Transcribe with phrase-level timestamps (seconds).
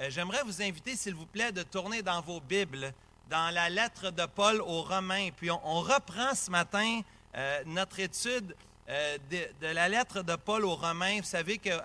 [0.00, 2.92] Euh, j'aimerais vous inviter, s'il vous plaît, de tourner dans vos Bibles,
[3.28, 5.28] dans la lettre de Paul aux Romains.
[5.36, 7.02] Puis on, reprend ce matin
[7.36, 8.56] euh, notre étude
[8.88, 11.18] euh, de, la lettre de Paul aux Romains.
[11.18, 11.82] Vous savez qu'à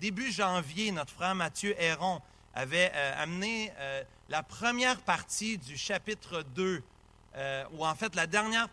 [0.00, 2.20] début janvier, notre frère Mathieu Héron
[2.54, 3.70] avait amené
[4.30, 6.82] la première partie du chapitre 2,
[7.72, 8.68] ou en fait la dernière,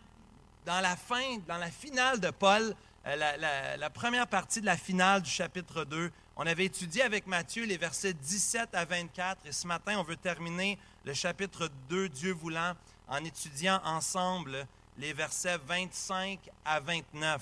[0.64, 2.74] dans la fin, dans la finale de Paul,
[3.04, 6.10] la, première partie de la finale du chapitre 2.
[6.36, 10.16] On avait étudié avec Matthieu les versets 17 à 24 et ce matin, on veut
[10.16, 12.74] terminer le chapitre 2, Dieu voulant,
[13.06, 14.66] en étudiant ensemble
[14.98, 17.40] les versets 25 à 29.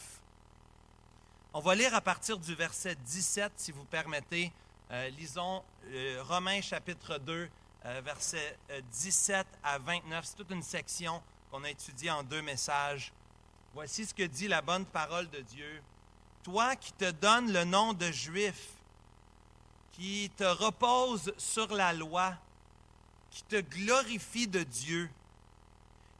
[1.54, 4.52] On va lire à partir du verset 17, si vous permettez.
[4.90, 7.48] Euh, lisons euh, Romains chapitre 2,
[7.86, 8.58] euh, versets
[8.90, 10.22] 17 à 29.
[10.22, 13.10] C'est toute une section qu'on a étudiée en deux messages.
[13.72, 15.82] Voici ce que dit la bonne parole de Dieu.
[16.42, 18.68] Toi qui te donnes le nom de juif,
[19.92, 22.34] qui te repose sur la loi,
[23.30, 25.10] qui te glorifie de Dieu,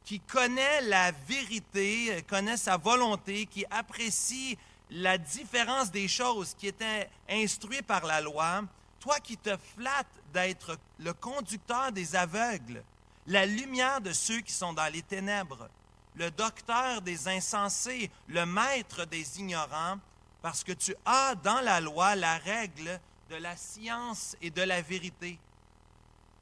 [0.05, 4.57] qui connaît la vérité, connaît sa volonté, qui apprécie
[4.89, 8.63] la différence des choses, qui est instruit par la loi,
[8.99, 12.83] toi qui te flattes d'être le conducteur des aveugles,
[13.27, 15.69] la lumière de ceux qui sont dans les ténèbres,
[16.15, 19.97] le docteur des insensés, le maître des ignorants,
[20.41, 22.99] parce que tu as dans la loi la règle
[23.33, 25.39] de la science et de la vérité.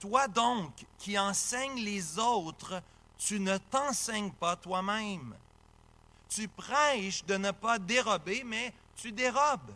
[0.02, 2.84] Toi donc qui enseignes les autres,
[3.18, 5.34] tu ne t'enseignes pas toi-même.
[6.28, 9.74] Tu prêches de ne pas dérober, mais tu dérobes.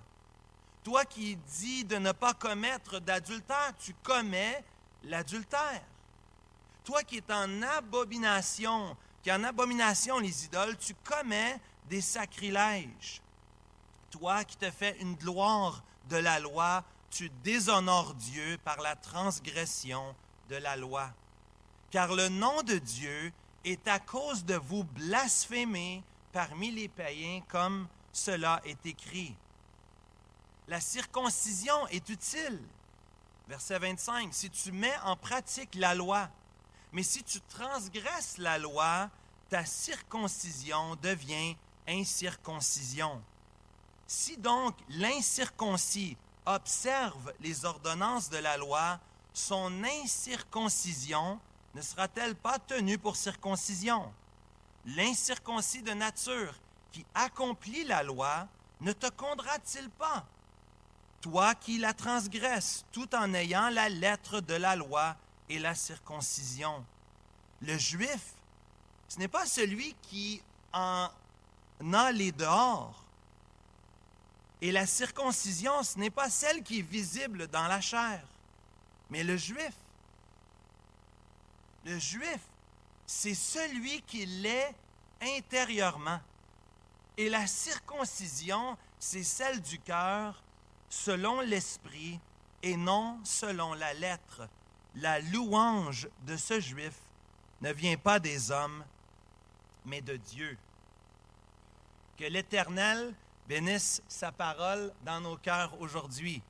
[0.83, 4.61] Toi qui dis de ne pas commettre d'adultère, tu commets
[5.05, 5.83] l'adultère.
[6.83, 13.21] Toi qui es en abomination qui en abomination les idoles, tu commets des sacrilèges.
[14.11, 16.83] Toi qui te fais une gloire de la loi,
[17.15, 20.13] tu déshonores Dieu par la transgression
[20.49, 21.09] de la loi.
[21.89, 23.31] Car le nom de Dieu
[23.63, 26.03] est à cause de vous blasphémer
[26.33, 29.33] parmi les païens comme cela est écrit.
[30.67, 32.59] La circoncision est utile.
[33.47, 36.27] Verset 25, si tu mets en pratique la loi,
[36.91, 39.09] mais si tu transgresses la loi,
[39.49, 41.55] ta circoncision devient
[41.87, 43.21] incirconcision.
[44.05, 48.99] Si donc l'incirconcis observe les ordonnances de la loi,
[49.33, 51.39] son incirconcision
[51.75, 54.11] ne sera-t-elle pas tenue pour circoncision?
[54.85, 56.53] L'incirconcis de nature
[56.91, 58.47] qui accomplit la loi
[58.79, 60.25] ne te condra-t-il pas?
[61.19, 65.17] Toi qui la transgresses tout en ayant la lettre de la loi
[65.49, 66.85] et la circoncision.
[67.61, 68.33] Le juif,
[69.09, 70.41] ce n'est pas celui qui
[70.71, 71.09] en
[71.93, 73.04] a les dehors.
[74.61, 78.21] Et la circoncision, ce n'est pas celle qui est visible dans la chair,
[79.09, 79.73] mais le juif.
[81.85, 82.39] Le juif,
[83.05, 84.73] c'est celui qui l'est
[85.21, 86.19] intérieurement.
[87.17, 90.41] Et la circoncision, c'est celle du cœur
[90.89, 92.19] selon l'esprit
[92.63, 94.47] et non selon la lettre
[94.97, 96.93] la louange de ce juif
[97.61, 98.83] ne vient pas des hommes,
[99.85, 100.57] mais de Dieu.
[102.17, 103.13] Que l'Éternel
[103.47, 106.41] bénisse sa parole dans nos cœurs aujourd'hui.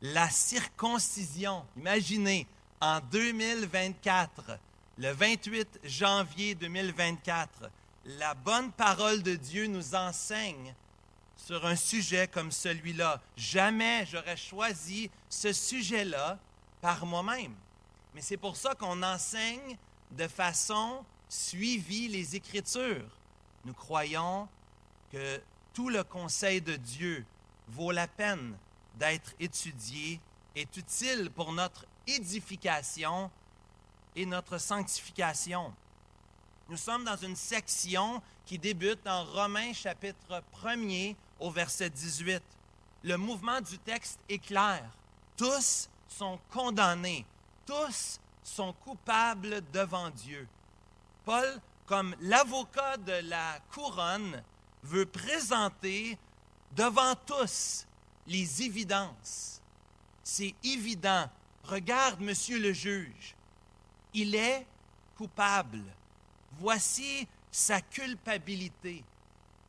[0.00, 2.46] La circoncision, imaginez,
[2.80, 4.58] en 2024,
[4.98, 7.70] le 28 janvier 2024,
[8.06, 10.74] la bonne parole de Dieu nous enseigne
[11.36, 13.20] sur un sujet comme celui-là.
[13.36, 16.38] Jamais j'aurais choisi ce sujet-là
[16.80, 17.54] par moi-même.
[18.14, 19.76] Mais c'est pour ça qu'on enseigne
[20.10, 23.08] de façon suivie les Écritures.
[23.64, 24.46] Nous croyons
[25.10, 25.40] que
[25.74, 27.26] tout le conseil de Dieu
[27.68, 28.56] vaut la peine
[28.96, 30.20] d'être étudié,
[30.54, 33.30] est utile pour notre édification
[34.14, 35.74] et notre sanctification.
[36.68, 42.40] Nous sommes dans une section qui débute dans Romains chapitre 1er au verset 18.
[43.02, 44.84] Le mouvement du texte est clair.
[45.36, 47.26] Tous sont condamnés.
[47.66, 50.46] Tous sont coupables devant Dieu.
[51.24, 54.42] Paul, comme l'avocat de la couronne,
[54.84, 56.18] veut présenter
[56.76, 57.86] devant tous
[58.26, 59.60] les évidences.
[60.22, 61.28] C'est évident.
[61.64, 63.34] Regarde, monsieur le juge.
[64.12, 64.66] Il est
[65.16, 65.82] coupable.
[66.58, 69.02] Voici sa culpabilité.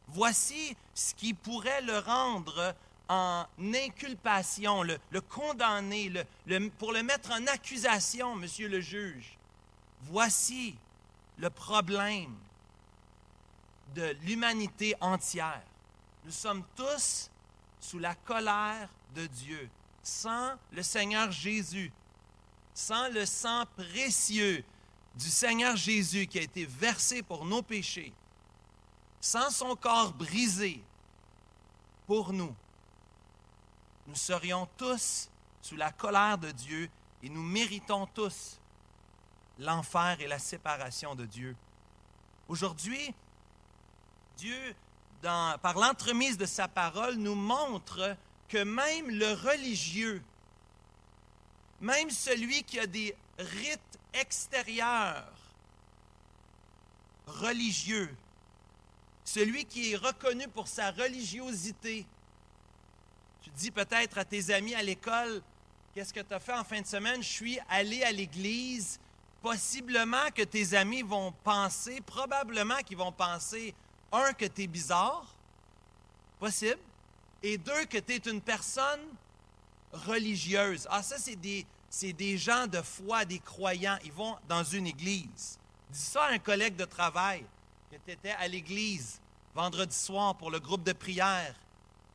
[0.09, 2.75] Voici ce qui pourrait le rendre
[3.07, 6.12] en inculpation, le, condamner,
[6.77, 9.38] pour le mettre en accusation, monsieur le juge.
[10.01, 10.75] Voici
[11.38, 12.35] le problème
[13.93, 15.63] de l'humanité entière.
[16.23, 17.29] Nous sommes tous
[17.79, 19.69] sous la colère de Dieu.
[20.05, 21.91] sans le Seigneur Jésus,
[22.75, 24.63] sans le sang précieux
[25.15, 28.13] du Seigneur Jésus qui a été versé pour nos péchés,
[29.19, 30.83] sans son corps brisé
[32.05, 32.55] pour nous,
[34.05, 35.29] nous serions tous
[35.59, 36.88] sous la colère de Dieu
[37.23, 38.59] et nous méritons tous
[39.57, 41.55] l'enfer et la séparation de Dieu.
[42.47, 43.15] Aujourd'hui,
[44.37, 44.75] Dieu,
[45.21, 48.15] par l'entremise de sa parole, nous montre
[48.49, 50.21] que même le religieux,
[51.81, 55.31] même celui qui a des rites extérieurs,
[57.27, 58.13] religieux,
[59.23, 62.05] celui qui est reconnu pour sa religiosité,
[63.41, 65.41] tu dis peut-être à tes amis à l'école,
[65.93, 67.21] qu'est-ce que tu as fait en fin de semaine?
[67.23, 68.99] Je suis allé à l'église.
[69.41, 73.75] Possiblement que tes amis vont penser, probablement qu'ils vont penser,
[74.11, 75.25] un, que tu es bizarre,
[76.39, 76.79] possible,
[77.43, 79.01] et deux, que tu es une personne
[79.91, 80.87] religieuse.
[80.89, 81.65] Ah, ça, c'est des,
[82.01, 83.97] des gens de foi, des croyants.
[84.03, 85.59] Ils vont dans une église.
[85.89, 87.45] Dis ça à un collègue de travail
[87.91, 89.19] que tu étais à l'église
[89.53, 91.55] vendredi soir pour le groupe de prière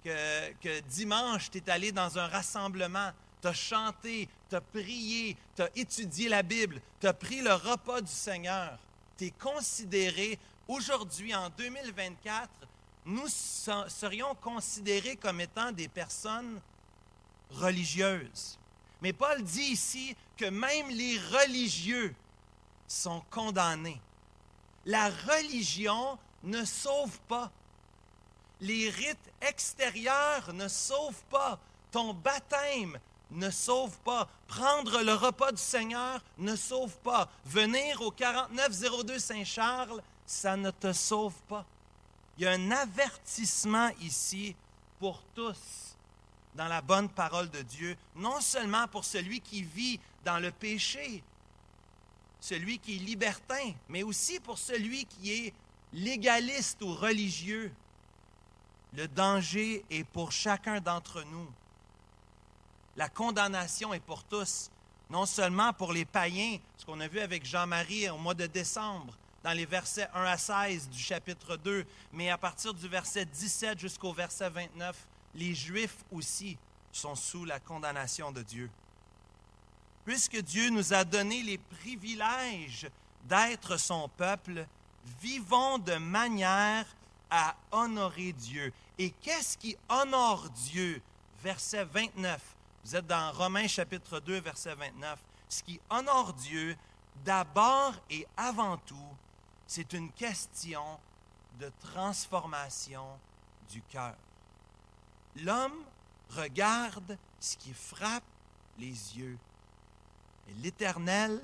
[0.05, 3.11] que, dimanche, tu es allé dans un rassemblement,
[3.41, 7.53] tu as chanté, tu as prié, tu as étudié la Bible, tu as pris le
[7.53, 8.79] repas du Seigneur.
[9.17, 10.39] Tu es considéré,
[10.71, 12.49] aujourd'hui, en 2024,
[13.07, 16.61] nous serions considérés comme étant des personnes
[17.51, 18.59] religieuses.
[19.03, 22.15] Mais Paul dit ici que même les religieux
[22.87, 24.01] sont condamnés.
[24.87, 27.51] La religion ne sauve pas.
[28.61, 31.59] Les rites extérieurs ne sauvent pas.
[31.91, 32.99] Ton baptême
[33.31, 34.29] ne sauve pas.
[34.47, 37.29] Prendre le repas du Seigneur ne sauve pas.
[37.45, 41.65] Venir au 4902 Saint-Charles, ça ne te sauve pas.
[42.39, 44.55] Il y a un avertissement ici
[45.01, 45.97] pour tous
[46.55, 51.25] dans la bonne parole de Dieu, non seulement pour celui qui vit dans le péché,
[52.41, 55.55] celui qui est libertin, mais aussi pour celui qui est
[55.93, 57.73] légaliste ou religieux.
[58.95, 61.51] Le danger est pour chacun d'entre nous.
[62.97, 64.71] La condamnation est pour tous,
[65.11, 69.17] non seulement pour les païens, ce qu'on a vu avec Jean-Marie au mois de décembre,
[69.43, 73.79] dans les versets 1 à 16 du chapitre 2, mais à partir du verset 17
[73.79, 74.97] jusqu'au verset 29,
[75.35, 76.59] les Juifs aussi
[76.93, 78.71] sont sous la condamnation de Dieu.
[80.05, 82.89] Puisque Dieu nous a donné les privilèges
[83.25, 84.67] d'être son peuple,
[85.21, 86.87] vivons de manière
[87.31, 88.73] à honorer Dieu.
[88.99, 91.01] Et qu'est-ce qui honore Dieu?
[91.43, 92.41] Verset 29.
[92.85, 95.19] Vous êtes dans Romains chapitre 2, verset 29.
[95.49, 96.77] Ce qui honore Dieu,
[97.25, 98.97] d'abord et avant tout,
[99.71, 100.99] c'est une question
[101.61, 103.07] de transformation
[103.71, 104.17] du cœur.
[105.37, 105.85] L'homme
[106.31, 108.25] regarde ce qui frappe
[108.79, 109.39] les yeux.
[110.49, 111.41] Et l'Éternel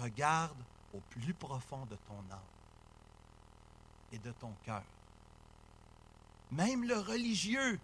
[0.00, 0.58] regarde
[0.92, 2.40] au plus profond de ton âme
[4.12, 4.82] et de ton cœur.
[6.50, 7.78] Même le religieux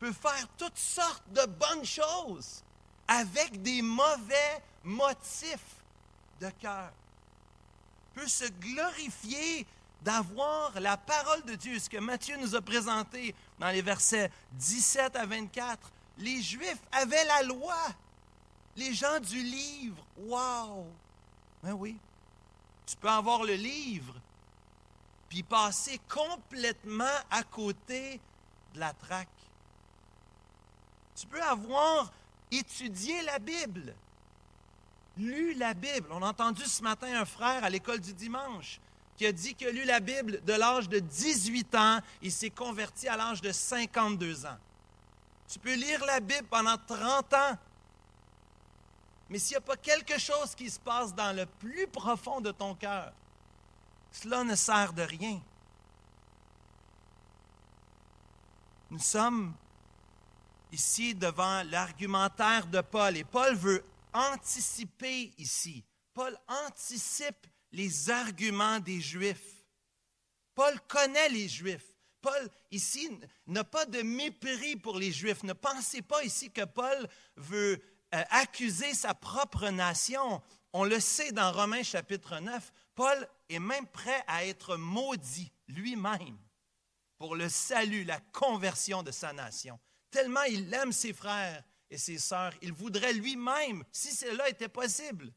[0.00, 2.62] peut faire toutes sortes de bonnes choses
[3.06, 5.82] avec des mauvais motifs
[6.40, 6.90] de cœur.
[8.14, 9.66] Peut se glorifier
[10.02, 15.16] d'avoir la parole de Dieu, ce que Matthieu nous a présenté dans les versets 17
[15.16, 15.90] à 24.
[16.18, 17.78] Les Juifs avaient la loi.
[18.76, 20.86] Les gens du livre, wow!
[21.62, 21.96] Ben oui,
[22.86, 24.14] tu peux avoir le livre,
[25.28, 28.20] puis passer complètement à côté
[28.74, 29.28] de la traque.
[31.16, 32.12] Tu peux avoir
[32.50, 33.94] étudié la Bible,
[35.16, 36.08] lu la Bible.
[36.10, 38.80] On a entendu ce matin un frère à l'école du dimanche
[39.16, 42.50] qui a dit qu'il a lu la Bible de l'âge de 18 ans, il s'est
[42.50, 44.58] converti à l'âge de 52 ans.
[45.48, 47.58] Tu peux lire la Bible pendant 30 ans,
[49.30, 52.50] mais s'il n'y a pas quelque chose qui se passe dans le plus profond de
[52.50, 53.12] ton cœur,
[54.10, 55.40] cela ne sert de rien.
[58.90, 59.54] Nous sommes
[60.72, 65.84] ici devant l'argumentaire de Paul et Paul veut anticiper ici.
[66.14, 69.66] Paul anticipe les arguments des Juifs.
[70.54, 71.94] Paul connaît les Juifs.
[72.22, 73.10] Paul, ici,
[73.46, 75.42] n'a pas de mépris pour les Juifs.
[75.42, 77.06] Ne pensez pas ici que Paul
[77.36, 77.82] veut
[78.14, 80.40] euh, accuser sa propre nation.
[80.72, 82.72] On le sait dans Romains chapitre 9.
[82.94, 86.38] Paul est même prêt à être maudit lui-même
[87.18, 89.78] pour le salut, la conversion de sa nation.
[90.10, 91.62] Tellement il aime ses frères
[91.94, 95.32] et ses sœurs, il voudrait lui-même, si cela était possible,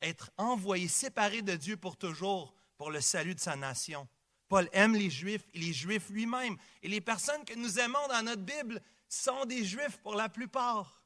[0.00, 4.06] être envoyé, séparé de Dieu pour toujours pour le salut de sa nation.
[4.46, 6.56] Paul aime les Juifs et les Juifs lui-même.
[6.82, 11.02] Et les personnes que nous aimons dans notre Bible, sont des Juifs pour la plupart.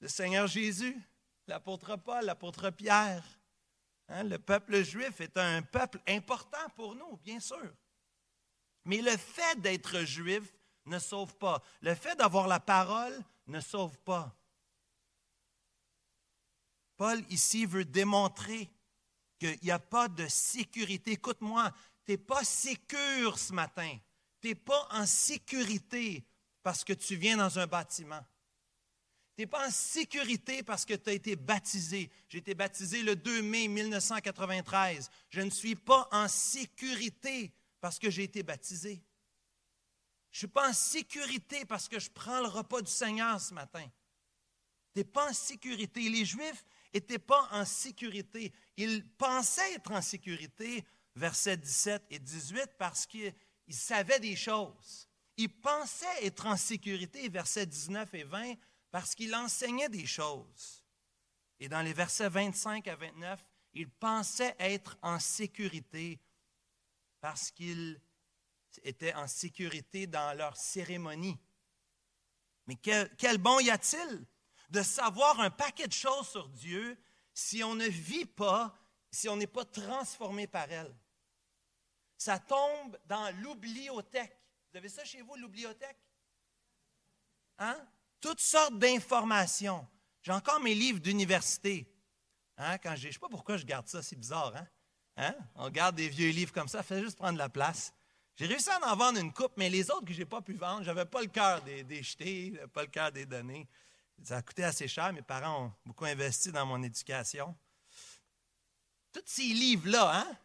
[0.00, 1.00] Le Seigneur Jésus,
[1.46, 3.24] l'apôtre Paul, l'apôtre Pierre.
[4.08, 7.72] Hein, le peuple juif est un peuple important pour nous, bien sûr.
[8.84, 10.52] Mais le fait d'être juif
[10.86, 11.62] ne sauve pas.
[11.80, 14.34] Le fait d'avoir la parole ne sauve pas.
[16.96, 18.70] Paul ici veut démontrer
[19.38, 21.12] qu'il n'y a pas de sécurité.
[21.12, 21.72] Écoute-moi,
[22.04, 23.98] tu n'es pas sécure ce matin.
[24.40, 26.24] Tu n'es pas en sécurité
[26.62, 28.24] parce que tu viens dans un bâtiment.
[29.36, 32.10] Tu n'es pas en sécurité parce que tu as été baptisé.
[32.28, 35.10] J'ai été baptisé le 2 mai 1993.
[35.30, 39.02] Je ne suis pas en sécurité parce que j'ai été baptisé.
[40.34, 43.54] Je ne suis pas en sécurité parce que je prends le repas du Seigneur ce
[43.54, 43.86] matin.
[44.92, 46.08] Tu n'es pas en sécurité.
[46.08, 48.52] Les Juifs n'étaient pas en sécurité.
[48.76, 53.32] Ils pensaient être en sécurité, versets 17 et 18, parce qu'ils
[53.68, 55.08] savaient des choses.
[55.36, 58.54] Ils pensaient être en sécurité, versets 19 et 20,
[58.90, 60.84] parce qu'ils enseignaient des choses.
[61.60, 66.18] Et dans les versets 25 à 29, ils pensaient être en sécurité
[67.20, 68.00] parce qu'ils
[68.82, 71.38] étaient en sécurité dans leur cérémonie.
[72.66, 74.26] Mais quel, bon y a-t-il
[74.70, 76.98] de savoir un paquet de choses sur Dieu
[77.32, 78.76] si on ne vit pas,
[79.10, 80.94] si on n'est pas transformé par elle?
[82.16, 84.38] Ça tombe dans l'oubliothèque.
[84.70, 85.98] Vous avez ça chez vous, l'oubliothèque?
[87.58, 87.76] Hein?
[88.20, 89.86] Toutes sortes d'informations.
[90.22, 91.86] J'ai encore mes livres d'université.
[92.56, 92.78] Hein?
[92.78, 94.56] Quand je ne sais pas pourquoi je garde ça, c'est bizarre.
[94.56, 94.66] Hein?
[95.16, 95.34] hein?
[95.56, 97.92] On garde des vieux livres comme ça, ça fait juste prendre la place.
[98.36, 100.54] J'ai réussi à en vendre une coupe, mais les autres que je n'ai pas pu
[100.54, 103.68] vendre, je n'avais pas le cœur des, des jeter, pas le cœur des donner.
[104.22, 105.12] Ça a coûté assez cher.
[105.12, 107.56] Mes parents ont beaucoup investi dans mon éducation.
[109.12, 110.36] Tous ces livres-là, hein?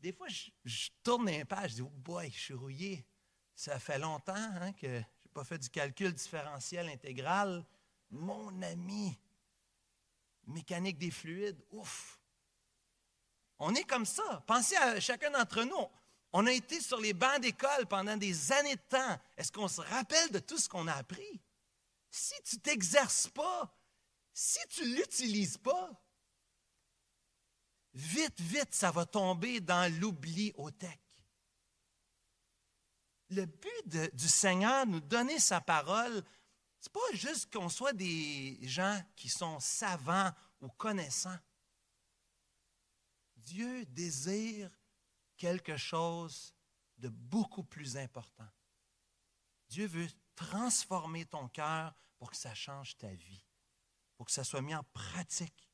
[0.00, 3.06] Des fois, je, tourne un page, je dis, oh boy, je suis rouillé.
[3.54, 7.64] Ça fait longtemps hein, que je n'ai pas fait du calcul différentiel intégral.
[8.10, 9.18] Mon ami,
[10.46, 12.18] mécanique des fluides, ouf.
[13.58, 14.42] On est comme ça.
[14.46, 15.86] Pensez à chacun d'entre nous.
[16.32, 19.18] On a été sur les bancs d'école pendant des années de temps.
[19.36, 21.40] Est-ce qu'on se rappelle de tout ce qu'on a appris?
[22.10, 23.72] si tu t'exerces pas,
[24.32, 25.90] si tu ne l'utilises pas,
[27.94, 30.98] vite, vite, ça va tomber dans l'oubli au tech.
[33.30, 36.24] Le but du Seigneur, nous donner sa parole,
[36.80, 41.38] ce n'est pas juste qu'on soit des gens qui sont savants ou connaissants.
[43.36, 44.70] Dieu désire
[45.40, 46.54] quelque chose
[46.98, 48.48] de beaucoup plus important.
[49.70, 53.42] Dieu veut transformer ton cœur pour que ça change ta vie,
[54.16, 55.70] pour que ça soit mis en pratique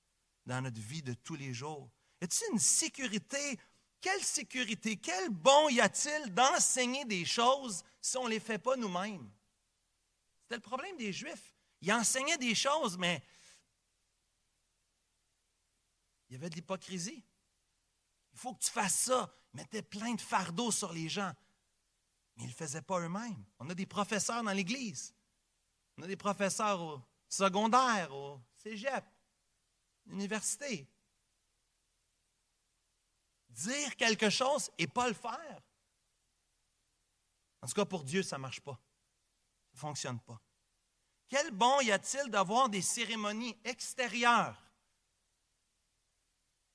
[0.47, 1.91] dans notre vie de tous les jours.
[2.21, 3.59] Y a-t-il une sécurité?
[4.01, 4.97] Quelle sécurité?
[4.99, 9.29] Quel bon y a-t-il d'enseigner des choses si on ne les fait pas nous-mêmes?
[10.43, 11.53] C'était le problème des Juifs.
[11.81, 13.21] Ils enseignaient des choses, mais
[16.29, 17.25] il y avait de l'hypocrisie.
[18.33, 19.35] Il faut que tu fasses ça.
[19.57, 21.33] Mettaient plein de fardeaux sur les gens
[22.37, 23.45] mais ils ne le faisaient pas eux-mêmes.
[23.59, 25.15] On a des professeurs dans l'Église.
[25.97, 29.05] On a des professeurs au secondaire, au cégep,
[30.07, 30.87] l'université.
[33.49, 35.63] Dire quelque chose et pas le faire.
[37.63, 38.79] En tout cas, pour Dieu, ça ne marche pas.
[39.73, 40.41] Ça ne fonctionne pas.
[41.29, 44.63] Quel bon y a-t-il d'avoir des cérémonies extérieures?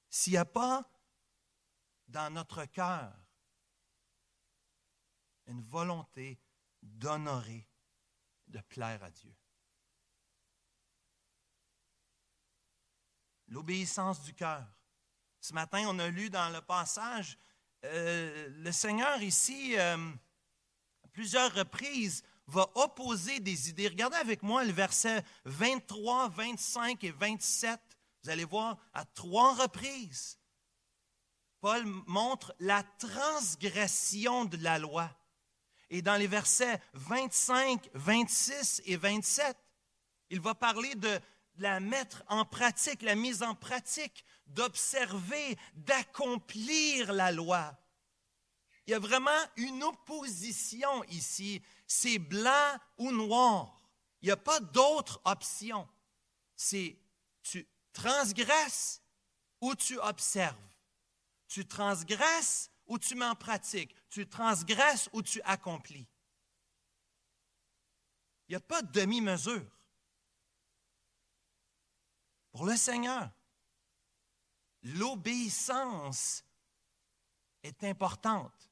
[0.10, 0.91] S'il n'y a pas
[2.12, 3.14] dans notre cœur
[5.48, 6.40] une volonté
[6.82, 7.68] d'honorer,
[8.48, 9.36] de plaire à Dieu.
[13.48, 14.66] L'obéissance du cœur.
[15.42, 17.38] Ce matin, on a lu dans le passage,
[17.84, 20.12] euh, le Seigneur ici, euh,
[21.04, 23.88] à plusieurs reprises, va opposer des idées.
[23.88, 27.80] Regardez avec moi le verset 23, 25 et 27.
[28.24, 30.41] Vous allez voir à trois reprises.
[31.62, 35.10] Paul montre la transgression de la loi.
[35.92, 39.56] Et dans les versets 25, 26 et 27,
[40.32, 41.20] il va parler de
[41.58, 47.78] la mettre en pratique, la mise en pratique, d'observer, d'accomplir la loi.
[48.88, 51.62] Il y a vraiment une opposition ici.
[51.86, 53.80] C'est blanc ou noir.
[54.22, 55.88] Il n'y a pas d'autre option.
[56.56, 56.98] C'est
[57.44, 59.02] tu transgresses
[59.60, 60.71] ou tu observes.
[61.52, 66.08] Tu transgresses ou tu mets en pratique, tu transgresses ou tu accomplis.
[68.48, 69.70] Il n'y a pas de demi-mesure.
[72.54, 73.30] Pour le Seigneur,
[74.84, 76.46] l'obéissance
[77.64, 78.72] est importante.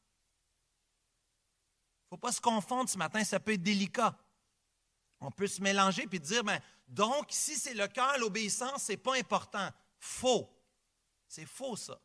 [2.04, 4.18] Il ne faut pas se confondre ce matin, ça peut être délicat.
[5.20, 8.98] On peut se mélanger puis dire, ben, donc, si c'est le cœur, l'obéissance, ce n'est
[8.98, 9.70] pas important.
[9.98, 10.50] Faux.
[11.28, 12.00] C'est faux, ça.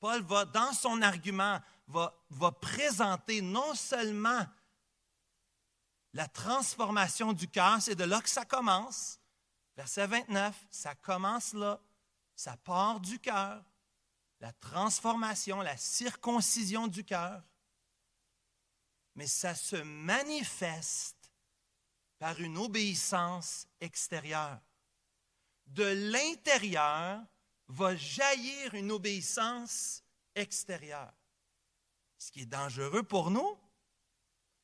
[0.00, 4.46] Paul va, dans son argument, va, présenter non seulement
[6.14, 9.20] la transformation du cœur, c'est de là que ça commence.
[9.76, 11.80] Verset 29, ça commence là,
[12.34, 13.62] ça part du cœur,
[14.40, 17.42] la transformation, la circoncision du cœur,
[19.14, 21.30] mais ça se manifeste
[22.18, 24.60] par une obéissance extérieure.
[25.66, 27.20] De l'intérieur
[27.70, 30.02] va jaillir une obéissance
[30.34, 31.12] extérieure.
[32.18, 33.58] Ce qui est dangereux pour nous,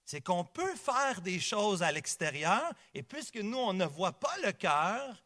[0.05, 4.37] c'est qu'on peut faire des choses à l'extérieur, et puisque nous, on ne voit pas
[4.39, 5.25] le cœur,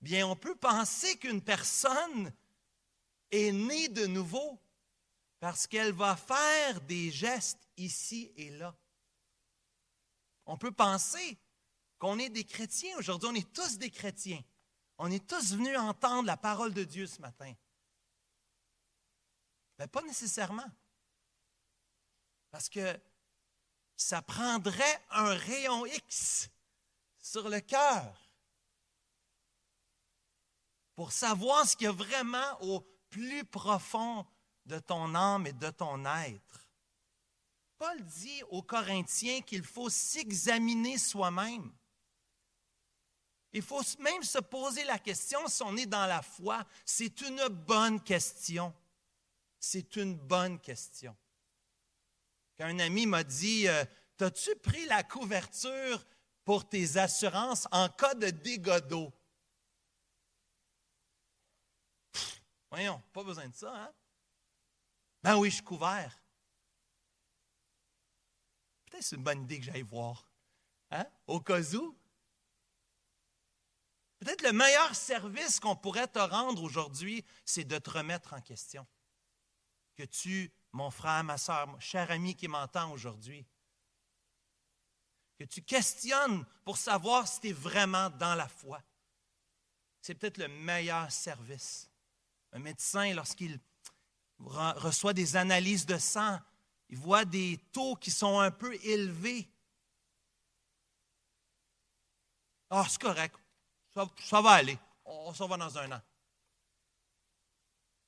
[0.00, 2.32] bien, on peut penser qu'une personne
[3.30, 4.60] est née de nouveau
[5.40, 8.74] parce qu'elle va faire des gestes ici et là.
[10.46, 11.38] On peut penser
[11.98, 14.42] qu'on est des chrétiens aujourd'hui, on est tous des chrétiens.
[14.98, 17.52] On est tous venus entendre la parole de Dieu ce matin.
[19.78, 20.70] Mais pas nécessairement.
[22.50, 22.98] Parce que
[23.96, 26.48] ça prendrait un rayon X
[27.18, 28.30] sur le cœur
[30.94, 34.26] pour savoir ce qu'il y a vraiment au plus profond
[34.64, 36.70] de ton âme et de ton être.
[37.78, 41.75] Paul dit aux Corinthiens qu'il faut s'examiner soi-même.
[43.52, 46.64] Il faut même se poser la question si on est dans la foi.
[46.84, 48.74] C'est une bonne question.
[49.58, 51.16] C'est une bonne question.
[52.56, 53.84] Qu'un ami m'a dit euh,
[54.16, 56.04] T'as-tu pris la couverture
[56.44, 59.10] pour tes assurances en cas de dégâts
[62.70, 63.92] Voyons, pas besoin de ça, hein?
[65.22, 66.18] Ben oui, je suis couvert.
[68.86, 70.28] Peut-être c'est une bonne idée que j'aille voir.
[70.90, 71.06] Hein?
[71.26, 71.96] Au cas où.
[74.18, 78.86] Peut-être le meilleur service qu'on pourrait te rendre aujourd'hui, c'est de te remettre en question.
[79.94, 83.46] Que tu mon frère, ma soeur, mon cher ami qui m'entend aujourd'hui,
[85.38, 88.82] que tu questionnes pour savoir si tu es vraiment dans la foi.
[90.00, 91.90] C'est peut-être le meilleur service.
[92.52, 93.58] Un médecin, lorsqu'il
[94.38, 96.38] reçoit des analyses de sang,
[96.88, 99.50] il voit des taux qui sont un peu élevés.
[102.70, 103.36] Ah, c'est correct.
[104.18, 104.78] Ça, va aller.
[105.04, 106.02] On s'en va dans un an.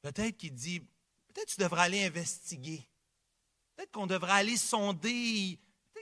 [0.03, 0.81] Peut-être qu'il dit
[1.29, 2.87] Peut-être tu devrais aller investiguer.
[3.75, 5.59] Peut-être qu'on devrait aller sonder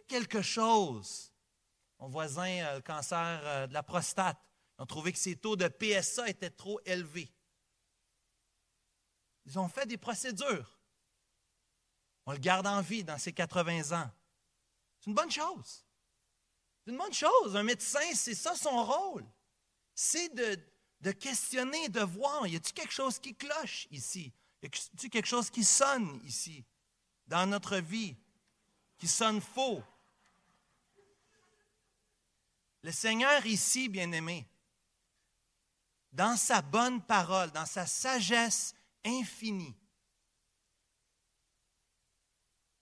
[0.09, 1.33] quelque chose.
[1.99, 4.39] Mon voisin a le cancer euh, de la prostate.
[4.79, 7.33] Ils ont trouvé que ses taux de PSA étaient trop élevés.
[9.47, 10.79] Ils ont fait des procédures.
[12.27, 14.11] On le garde en vie dans ses 80 ans.
[14.99, 15.85] C'est une bonne chose.
[16.85, 17.57] C'est une bonne chose.
[17.57, 19.25] Un médecin, c'est ça son rôle.
[19.99, 24.31] C'est de, questionner, de voir, y a-t-il quelque chose qui cloche ici?
[24.63, 26.67] Y a quelque chose qui sonne ici,
[27.27, 28.15] dans notre vie,
[28.99, 29.83] qui sonne faux?
[32.83, 34.47] Le Seigneur ici, bien-aimé,
[36.13, 39.75] dans sa bonne parole, dans sa sagesse infinie,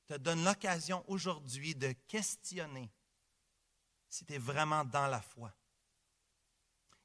[0.07, 2.91] te donne l'occasion aujourd'hui de questionner
[4.09, 5.55] si tu es vraiment dans la foi.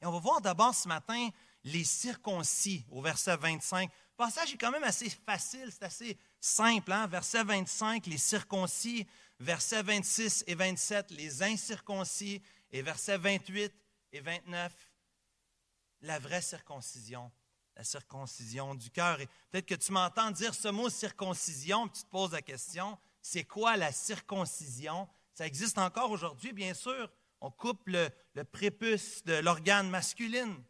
[0.01, 1.29] Et on va voir d'abord ce matin
[1.63, 6.91] les circoncis au verset 25 passage est quand même assez facile, c'est assez simple.
[6.91, 7.07] Hein?
[7.07, 9.07] Verset 25, les circoncis.
[9.39, 12.41] Verset 26 et 27, les incirconcis.
[12.71, 13.73] Et versets 28
[14.11, 14.73] et 29,
[16.01, 17.31] la vraie circoncision,
[17.77, 19.17] la circoncision du cœur.
[19.49, 23.77] Peut-être que tu m'entends dire ce mot circoncision, tu te poses la question, c'est quoi
[23.77, 25.07] la circoncision?
[25.33, 27.09] Ça existe encore aujourd'hui, bien sûr.
[27.41, 28.09] On coupe le,
[28.51, 30.61] prépuce de l'organe masculine,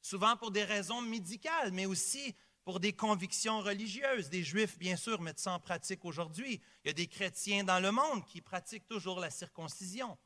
[0.00, 4.28] souvent pour des raisons médicales, mais aussi pour des convictions religieuses.
[4.28, 6.60] Des Juifs, bien sûr, mettent ça en pratique aujourd'hui.
[6.84, 10.18] Il y a des chrétiens dans le monde qui pratiquent toujours la circoncision.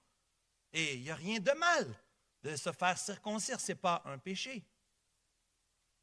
[0.72, 1.94] Et il n'y a rien de mal
[2.42, 4.64] de se faire circoncire, ce n'est pas un péché.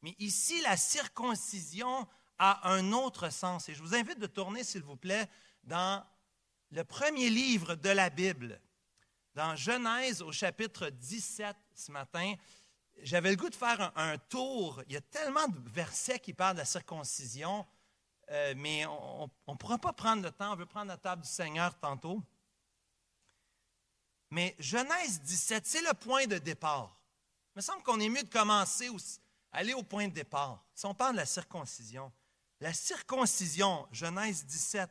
[0.02, 2.08] Mais ici, la circoncision
[2.38, 3.68] a un autre sens.
[3.68, 5.28] Et je vous invite de tourner, s'il vous plaît,
[5.64, 6.02] dans
[6.70, 8.60] le premier livre de la Bible,
[9.34, 12.34] dans Genèse au chapitre 17 ce matin
[13.02, 14.82] j'avais le goût de faire un, tour.
[14.86, 17.66] Il y a tellement de versets qui parlent de la circoncision,
[18.30, 20.52] euh, mais on ne pourra pas prendre le temps.
[20.52, 22.22] On veut prendre la table du Seigneur tantôt.
[24.30, 26.96] Mais Genèse 17, c'est le point de départ.
[27.54, 28.88] Il me semble qu'on est mieux de commencer,
[29.52, 30.64] aller au point de départ.
[30.74, 32.12] Si on parle de la circoncision,
[32.60, 34.88] la circoncision, Genèse 17,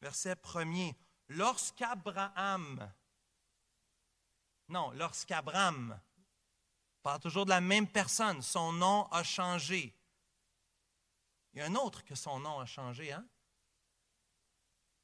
[0.00, 0.94] verset 1er,
[1.28, 2.88] lorsqu'Abraham
[4.68, 5.98] Non, lorsqu'Abraham,
[7.02, 9.94] parle toujours de la même personne, son nom a changé.
[11.52, 13.26] Il y a un autre que son nom a changé, hein?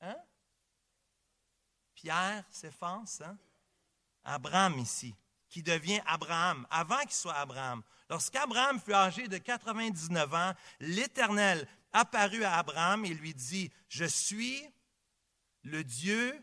[0.01, 0.16] Hein?
[1.94, 3.38] Pierre s'efface, hein?
[4.25, 5.14] Abraham ici,
[5.48, 7.83] qui devient Abraham, avant qu'il soit Abraham.
[8.09, 14.68] Lorsqu'Abraham fut âgé de 99 ans, l'Éternel apparut à Abraham et lui dit, Je suis
[15.62, 16.42] le Dieu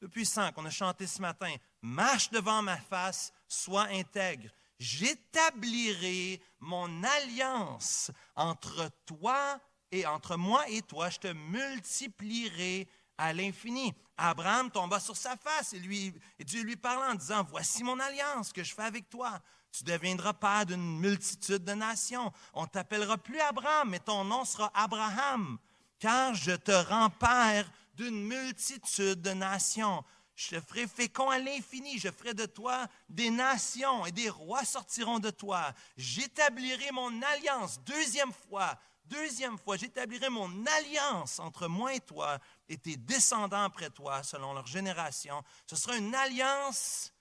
[0.00, 1.54] le puissant qu'on a chanté ce matin.
[1.86, 4.48] Marche devant ma face, sois intègre.
[4.78, 9.60] J'établirai mon alliance entre toi
[9.92, 11.10] et entre moi et toi.
[11.10, 13.92] Je te multiplierai à l'infini.
[14.16, 18.50] Abraham tomba sur sa face et, lui, Dieu lui parla en disant, Voici mon alliance
[18.50, 19.38] que je fais avec toi.
[19.70, 22.32] Tu deviendras père d'une multitude de nations.
[22.54, 25.58] On t'appellera plus Abraham, mais ton nom sera Abraham,
[25.98, 30.02] car je te rends père d'une multitude de nations.
[30.34, 34.64] Je te ferai fécond à l'infini, je ferai de toi des nations et des rois
[34.64, 35.72] sortiront de toi.
[35.96, 42.76] J'établirai mon alliance, deuxième fois, deuxième fois, j'établirai mon alliance entre moi et toi et
[42.76, 45.42] tes descendants après toi, selon leur génération.
[45.66, 47.12] Ce sera une alliance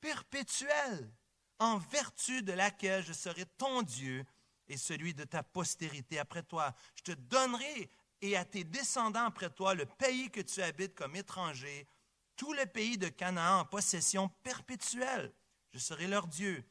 [0.00, 1.10] perpétuelle,
[1.58, 4.24] en vertu de laquelle je serai ton Dieu
[4.68, 6.74] et celui de ta postérité après toi.
[6.96, 11.14] Je te donnerai et à tes descendants après toi le pays que tu habites comme
[11.16, 11.86] étranger,
[12.36, 15.32] tout le pays de Canaan en possession perpétuelle.
[15.72, 16.64] Je serai leur Dieu.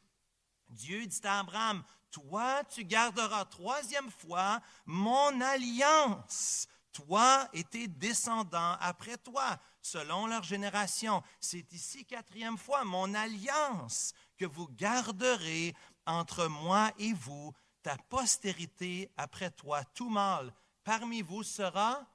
[0.70, 8.78] Dieu dit à Abraham, toi tu garderas troisième fois mon alliance, toi et tes descendants
[8.80, 11.22] après toi, selon leur génération.
[11.40, 19.12] C'est ici quatrième fois mon alliance que vous garderez entre moi et vous, ta postérité
[19.18, 22.06] après toi, tout mâle parmi vous sera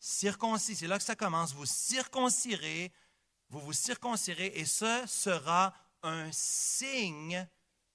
[0.00, 0.74] circoncis.
[0.74, 1.54] C'est là que ça commence.
[1.54, 2.92] Vous circoncirez,
[3.50, 7.46] vous vous circoncirez, et ce sera un signe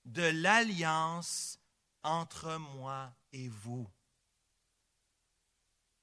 [0.05, 1.59] de l'alliance
[2.03, 3.87] entre moi et vous.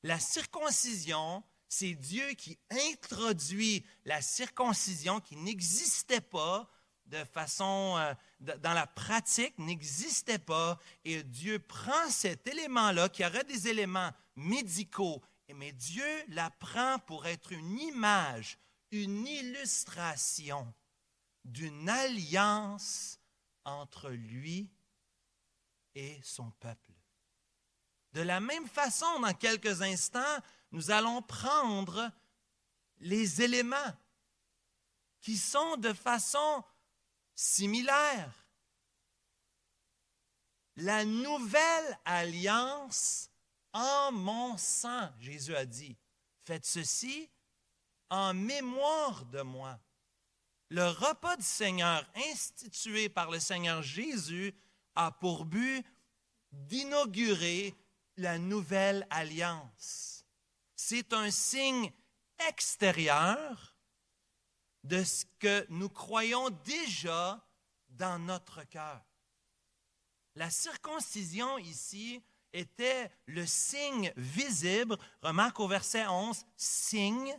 [0.03, 6.69] La circoncision, c'est Dieu qui introduit la circoncision qui n'existait pas
[7.07, 10.79] de façon, euh, dans la pratique, n'existait pas.
[11.05, 15.23] Et Dieu prend cet élément-là, qui aurait des éléments médicaux,
[15.55, 18.59] mais Dieu la prend pour être une image,
[18.91, 20.73] une illustration
[21.45, 23.19] d'une alliance
[23.65, 24.71] entre lui
[25.95, 26.93] et son peuple.
[28.13, 30.39] De la même façon, dans quelques instants,
[30.71, 32.11] nous allons prendre
[32.99, 33.97] les éléments
[35.21, 36.65] qui sont de façon
[37.35, 38.47] similaire.
[40.77, 43.32] La nouvelle alliance
[43.73, 45.97] en mon sang, Jésus a dit.
[46.45, 47.31] Faites ceci
[48.11, 49.81] en mémoire de moi.
[50.69, 54.55] Le repas du Seigneur institué par le Seigneur Jésus
[54.95, 55.85] a pour but
[56.51, 57.75] d'inaugurer
[58.17, 60.25] la nouvelle alliance.
[60.75, 61.93] C'est un signe
[62.49, 63.77] extérieur
[64.85, 67.47] de ce que nous croyons déjà
[67.89, 69.03] dans notre cœur.
[70.35, 74.97] La circoncision ici était le signe visible.
[75.23, 77.39] Remarque au verset 11, signe,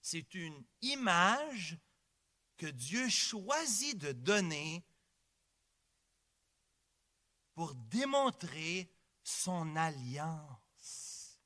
[0.00, 1.78] c'est une image
[2.56, 4.84] que Dieu choisit de donner
[7.54, 8.90] pour démontrer
[9.22, 11.40] son alliance.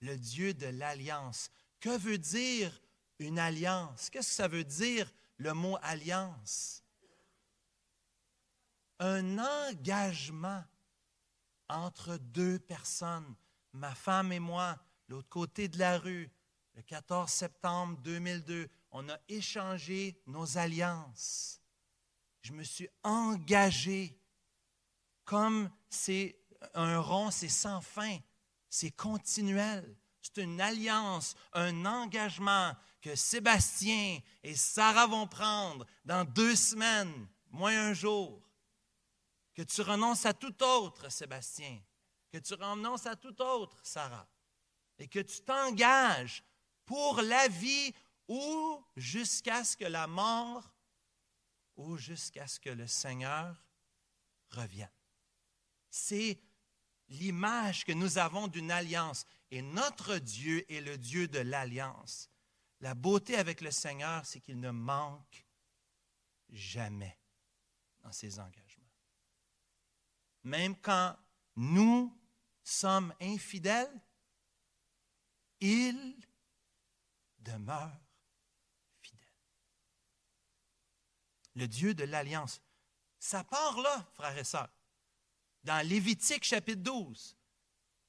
[0.00, 1.50] Le Dieu de l'alliance.
[1.78, 2.80] Que veut dire
[3.18, 4.10] une alliance?
[4.10, 6.82] Qu'est-ce que ça veut dire le mot alliance?
[8.98, 10.64] Un engagement
[11.70, 13.34] entre deux personnes,
[13.72, 14.78] ma femme et moi,
[15.08, 16.30] l'autre côté de la rue,
[16.74, 21.60] le 14 septembre 2002, on a échangé nos alliances.
[22.42, 24.18] Je me suis engagé
[25.24, 26.36] comme c'est
[26.74, 28.18] un rond, c'est sans fin,
[28.68, 29.96] c'est continuel.
[30.22, 37.88] C'est une alliance, un engagement que Sébastien et Sarah vont prendre dans deux semaines, moins
[37.88, 38.42] un jour.
[39.60, 41.78] Que tu renonces à tout autre, Sébastien.
[42.32, 44.26] Que tu renonces à tout autre, Sarah.
[44.98, 46.42] Et que tu t'engages
[46.86, 47.92] pour la vie
[48.26, 50.74] ou jusqu'à ce que la mort
[51.76, 53.54] ou jusqu'à ce que le Seigneur
[54.48, 54.88] revienne.
[55.90, 56.40] C'est
[57.08, 59.26] l'image que nous avons d'une alliance.
[59.50, 62.30] Et notre Dieu est le Dieu de l'alliance.
[62.80, 65.46] La beauté avec le Seigneur, c'est qu'il ne manque
[66.48, 67.20] jamais
[68.02, 68.69] dans ses engagements.
[70.44, 71.16] Même quand
[71.56, 72.16] nous
[72.62, 74.00] sommes infidèles,
[75.60, 76.16] il
[77.38, 77.92] demeure
[79.00, 79.28] fidèle.
[81.54, 82.60] le Dieu de l'alliance.
[83.18, 84.70] Ça part là, frères et sœurs.
[85.62, 87.36] Dans Lévitique chapitre 12,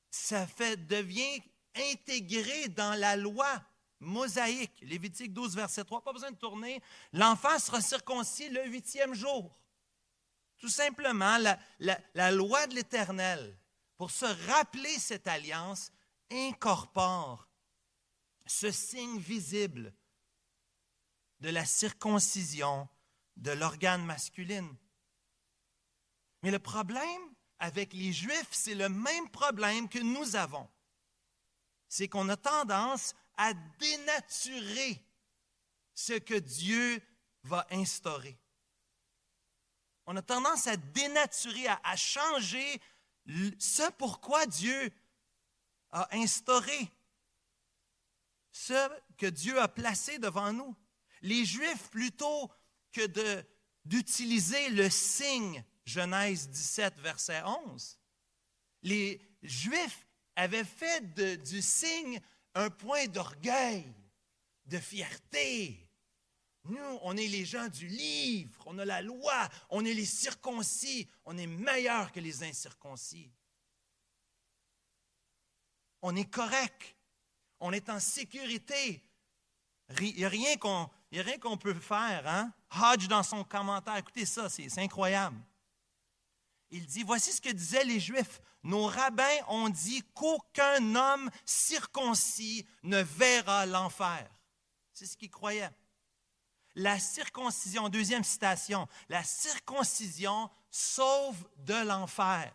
[0.10, 1.42] ça fait, devient
[1.76, 3.62] intégré dans la loi
[4.00, 4.80] mosaïque.
[4.82, 6.82] Lévitique 12, verset 3, pas besoin de tourner.
[7.14, 9.58] L'enfant sera circoncis le huitième jour.
[10.62, 11.40] Tout simplement,
[11.80, 13.58] la, loi de l'Éternel,
[13.98, 15.92] pour se rappeler cette alliance,
[16.30, 17.50] incorpore
[18.46, 19.92] ce signe visible
[21.40, 22.88] de la circoncision
[23.38, 24.72] de l'organe masculine.
[26.44, 27.22] Mais le problème
[27.58, 30.70] avec les Juifs, c'est le même problème que nous avons.
[31.90, 35.04] C'est qu'on a tendance à dénaturer
[35.96, 37.02] ce que Dieu
[37.44, 38.41] va instaurer.
[40.06, 42.82] On a tendance à dénaturer, à, changer
[43.60, 44.92] ce pourquoi Dieu
[45.92, 46.92] a instauré,
[48.52, 50.76] ce que Dieu a placé devant nous.
[51.22, 52.52] Les Juifs, plutôt
[52.92, 53.44] que
[53.86, 58.00] d'utiliser le signe Genèse 17, verset 11,
[58.84, 62.20] les Juifs avaient fait du signe
[62.56, 63.86] un point d'orgueil,
[64.66, 65.88] de fierté.
[66.66, 71.10] Nous, on est les gens du livre, on a la loi, on est les circoncis,
[71.26, 73.32] on est meilleurs que les incirconcis.
[76.04, 76.96] On est correct,
[77.60, 79.04] on est en sécurité.
[80.00, 82.28] Il n'y a rien qu'on peut faire.
[82.28, 82.54] Hein?
[82.76, 85.38] Hodge, dans son commentaire, écoutez ça, c'est incroyable.
[86.70, 88.40] Il dit, voici ce que disaient les Juifs.
[88.64, 94.30] Nos rabbins ont dit qu'aucun homme circoncis ne verra l'enfer.
[94.94, 95.72] C'est ce qu'ils croyaient.
[96.76, 102.54] La circoncision, deuxième citation, la circoncision sauve de l'enfer.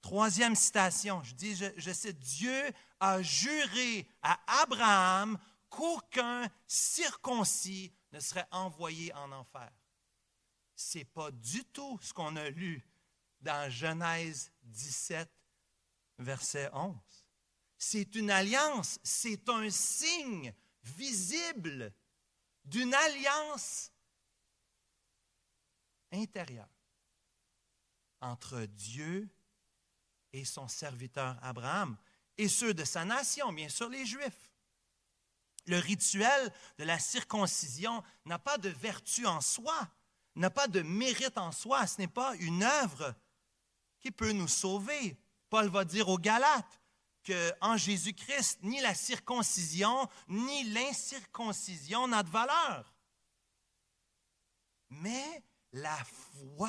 [0.00, 5.38] Troisième citation, je dis, je, cite, Dieu a juré à Abraham
[5.70, 9.70] qu'aucun circoncis ne serait envoyé en enfer.
[10.74, 12.84] Ce n'est pas du tout ce qu'on a lu
[13.40, 15.30] dans Genèse 17,
[16.18, 16.96] verset 11.
[17.78, 21.92] C'est une alliance, c'est un signe visible
[22.64, 23.92] d'une alliance
[26.12, 26.68] intérieure
[28.20, 29.28] entre Dieu
[30.32, 31.96] et son serviteur Abraham
[32.38, 34.50] et ceux de sa nation, bien sûr les Juifs.
[35.66, 39.88] Le rituel de la circoncision n'a pas de vertu en soi,
[40.34, 43.14] n'a pas de mérite en soi, ce n'est pas une œuvre
[44.00, 45.16] qui peut nous sauver.
[45.50, 46.81] Paul va dire aux Galates
[47.24, 52.94] qu'en Jésus-Christ, ni la circoncision, ni l'incirconcision n'a de valeur.
[54.90, 56.68] Mais la foi,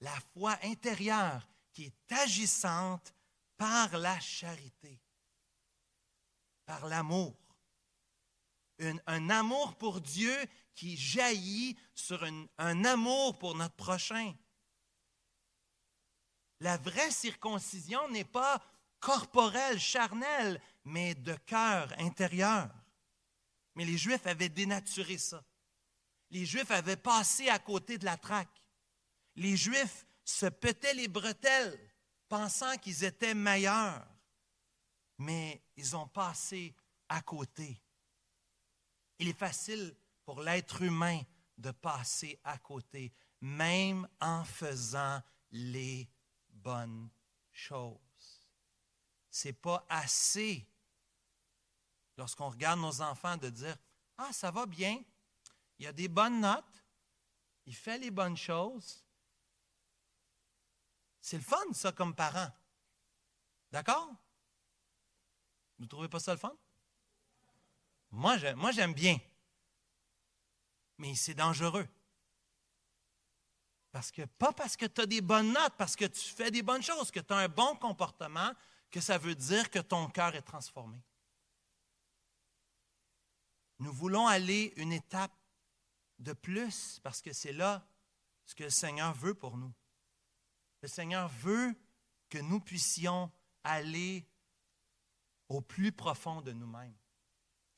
[0.00, 3.14] la foi intérieure qui est agissante
[3.56, 5.00] par la charité,
[6.64, 7.34] par l'amour.
[8.78, 10.36] un amour pour Dieu
[10.74, 12.24] qui jaillit sur
[12.58, 14.34] un amour pour notre prochain.
[16.60, 18.60] La vraie circoncision n'est pas
[19.04, 22.70] corporelle, charnelle, mais de cœur intérieur.
[23.74, 25.44] Mais les Juifs avaient dénaturé ça.
[26.30, 28.62] Les Juifs avaient passé à côté de la traque.
[29.36, 31.78] Les Juifs se pétaient les bretelles,
[32.30, 34.06] pensant qu'ils étaient meilleurs.
[35.18, 36.74] Mais ils ont passé
[37.10, 37.78] à côté.
[39.18, 41.20] Il est facile pour l'être humain
[41.58, 43.12] de passer à côté,
[43.42, 46.08] même en faisant les
[46.48, 47.10] bonnes
[47.52, 48.03] choses.
[49.36, 50.64] C'est pas assez
[52.16, 53.76] lorsqu'on regarde nos enfants de dire
[54.16, 55.02] Ah, ça va bien,
[55.80, 56.84] il a des bonnes notes,
[57.66, 59.04] il fait les bonnes choses.
[61.20, 62.46] C'est le fun, ça, comme parent.
[63.72, 64.08] D'accord?
[65.78, 66.56] Vous ne trouvez pas ça le fun?
[68.12, 69.18] Moi, j'aime bien
[70.98, 71.88] mais c'est dangereux.
[73.90, 76.62] Parce que, pas parce que tu as des bonnes notes, parce que tu fais des
[76.62, 78.52] bonnes choses, que tu as un bon comportement,
[78.94, 81.02] que ça veut dire que ton cœur est transformé.
[83.80, 85.34] Nous voulons aller une étape
[86.20, 87.84] de plus parce que c'est là
[88.44, 89.74] ce que le Seigneur veut pour nous.
[90.80, 91.74] Le Seigneur veut
[92.28, 93.32] que nous puissions
[93.64, 94.24] aller
[95.48, 96.94] au plus profond de nous-mêmes.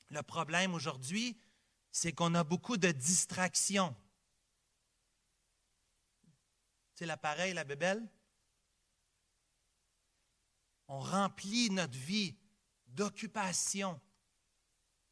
[0.09, 1.35] Le problème aujourd'hui,
[1.91, 3.95] c'est qu'on a beaucoup de distractions.
[6.93, 8.07] C'est l'appareil, la bébelle?
[10.87, 12.35] On remplit notre vie
[12.87, 13.99] d'occupation.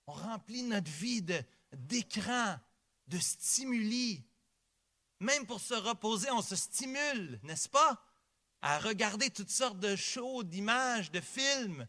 [0.07, 1.23] On remplit notre vie
[1.73, 2.57] d'écran,
[3.07, 4.23] de, stimuli.
[5.19, 8.03] Même pour se reposer, on se stimule, n'est-ce pas?
[8.61, 11.87] À regarder toutes sortes de shows, d'images, de films.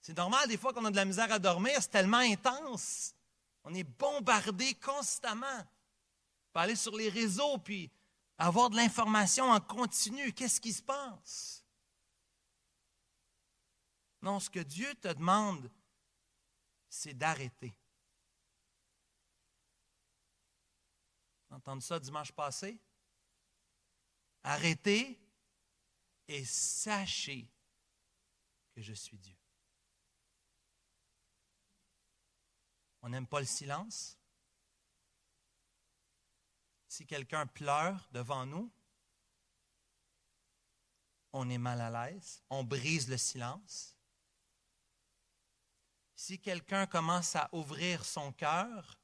[0.00, 3.14] C'est normal des fois qu'on a de la misère à dormir, c'est tellement intense.
[3.64, 5.64] On est bombardé constamment.
[6.56, 7.90] On aller sur les réseaux puis
[8.38, 10.32] avoir de l'information en continu.
[10.32, 11.65] Qu'est-ce qui se passe?
[14.26, 15.70] Non, ce que Dieu te demande,
[16.88, 17.72] c'est d'arrêter.
[21.48, 22.76] entendu ça dimanche passé?
[24.42, 25.16] Arrêtez
[26.26, 27.48] et sachez
[28.74, 29.36] que je suis Dieu.
[33.02, 34.18] On n'aime pas le silence.
[36.88, 38.72] Si quelqu'un pleure devant nous,
[41.32, 43.95] on est mal à l'aise, on brise le silence.
[46.16, 48.98] Si quelqu'un commence à ouvrir son cœur,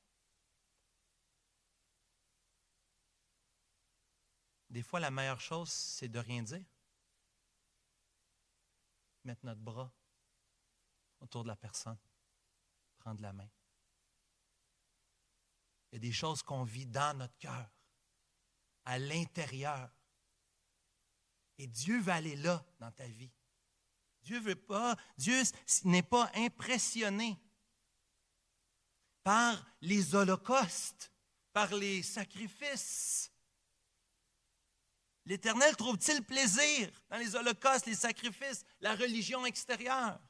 [4.70, 6.64] des fois la meilleure chose, c'est de rien dire.
[9.24, 9.92] Mettre notre bras
[11.20, 11.98] autour de la personne,
[12.98, 13.48] prendre la main.
[15.90, 17.70] Il y a des choses qu'on vit dans notre cœur,
[18.86, 19.90] à l'intérieur.
[21.58, 23.30] Et Dieu va aller là dans ta vie.
[24.22, 24.54] Dieu veut
[25.84, 27.38] n'est pas impressionné
[29.22, 31.12] par les holocaustes,
[31.52, 33.30] par les sacrifices.
[35.24, 40.20] L'Éternel trouve-t-il plaisir dans les holocaustes, les sacrifices, la religion extérieure?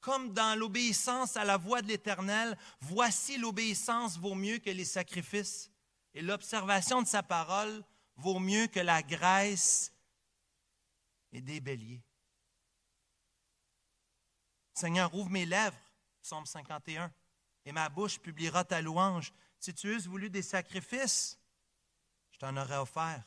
[0.00, 5.70] Comme dans l'obéissance à la voix de l'Éternel, voici l'obéissance vaut mieux que les sacrifices,
[6.14, 7.84] et l'observation de sa parole
[8.16, 9.92] vaut mieux que la graisse
[11.32, 12.02] et des béliers.
[14.74, 15.78] Seigneur, ouvre mes lèvres,
[16.22, 17.12] Psaume 51,
[17.64, 19.32] et ma bouche publiera ta louange.
[19.58, 21.38] Si tu eusses voulu des sacrifices,
[22.32, 23.24] je t'en aurais offert.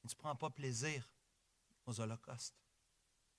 [0.00, 1.08] Tu ne prends pas plaisir
[1.86, 2.56] aux holocaustes.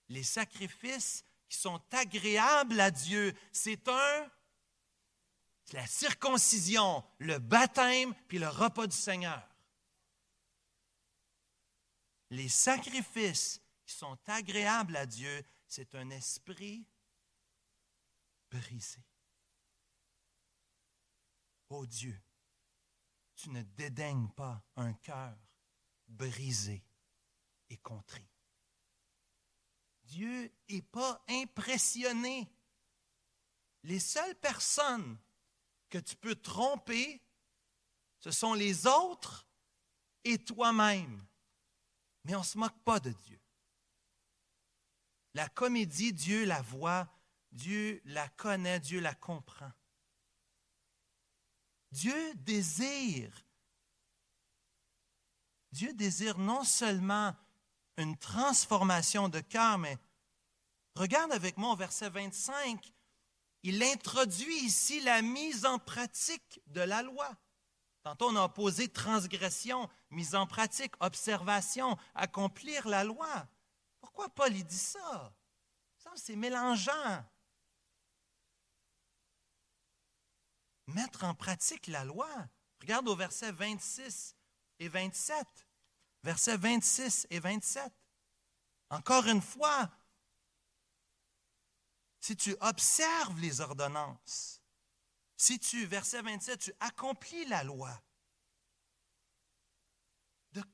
[0.08, 4.32] Les sacrifices qui sont agréables à Dieu, c'est un,
[5.64, 9.48] c'est la circoncision, le baptême, puis le repas du Seigneur.
[12.30, 16.86] Les sacrifices qui sont agréables à Dieu, c'est un esprit
[18.50, 19.04] brisé.
[21.70, 22.22] Oh Dieu,
[23.36, 25.38] tu ne dédaignes pas un cœur
[26.08, 26.84] brisé
[27.70, 28.30] et contrit.
[30.04, 32.50] Dieu n'est pas impressionné.
[33.84, 35.18] Les seules personnes
[35.90, 37.22] que tu peux tromper,
[38.20, 39.48] ce sont les autres
[40.24, 41.26] et toi-même.
[42.24, 43.40] Mais on ne se moque pas de Dieu.
[45.34, 47.15] La comédie, Dieu la voit
[47.56, 49.72] Dieu la connaît, Dieu la comprend.
[51.92, 53.46] Dieu désire,
[55.72, 57.34] Dieu désire non seulement
[57.96, 59.98] une transformation de cœur, mais
[60.96, 62.94] regarde avec moi au verset 25,
[63.64, 67.38] il introduit ici la mise en pratique de la loi.
[68.04, 73.48] Tantôt, on a posé transgression, mise en pratique, observation, accomplir la loi.
[74.02, 75.34] Pourquoi Paul dit ça?
[75.98, 77.26] Ça, c'est mélangeant.
[80.88, 82.30] Mettre en pratique la loi.
[82.82, 84.36] Regarde au verset 26
[84.80, 85.46] et 27.
[86.24, 87.92] Versets 26 et 27.
[88.90, 89.90] Encore une fois,
[92.20, 94.62] si tu observes les ordonnances,
[95.38, 97.92] si tu, verset 27, tu accomplis la loi,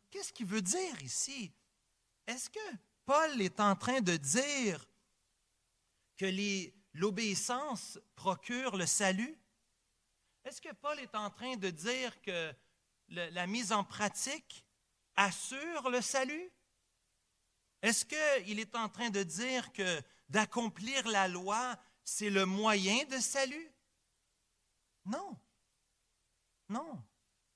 [0.10, 1.52] qu'est-ce qu'il veut dire ici?
[2.28, 4.86] Est-ce que Paul est en train de dire
[6.18, 6.26] que
[6.94, 9.38] l'obéissance procure le salut?
[10.44, 12.54] Est-ce que Paul est en train de dire que
[13.10, 14.66] la mise en pratique
[15.16, 16.52] assure le salut?
[17.82, 23.18] Est-ce qu'il est en train de dire que d'accomplir la loi, c'est le moyen de
[23.20, 23.72] salut?
[25.06, 25.38] Non.
[26.70, 27.04] Non.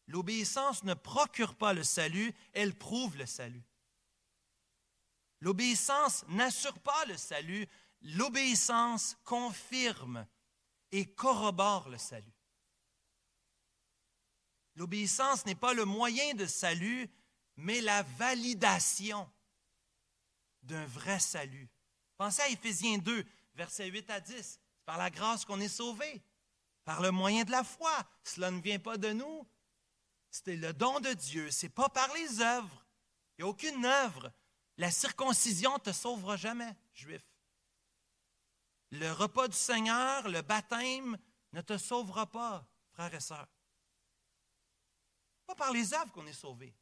[0.08, 3.64] L'obéissance ne procure pas le salut, elle prouve le salut.
[5.42, 7.68] L'obéissance n'assure pas le salut,
[8.02, 10.28] l'obéissance confirme
[10.92, 12.35] et corrobore le salut.
[14.76, 17.10] L'obéissance n'est pas le moyen de salut,
[17.56, 19.30] mais la validation
[20.64, 21.70] d'un vrai salut.
[22.18, 24.36] Pensez à Éphésiens 2, versets 8 à 10.
[24.36, 26.22] C'est par la grâce qu'on est sauvé,
[26.84, 27.92] par le moyen de la foi.
[28.24, 29.48] Cela ne vient pas de nous.
[30.30, 31.50] C'est le don de Dieu.
[31.52, 32.86] Ce n'est pas par les œuvres.
[33.38, 34.32] Il n'y a aucune œuvre.
[34.78, 37.24] La circoncision ne te sauvera jamais, juif.
[38.92, 41.18] Le repas du Seigneur, le baptême
[41.54, 43.48] ne te sauvera pas, frères et sœurs.
[45.46, 46.74] Pas par les œuvres qu'on est sauvé.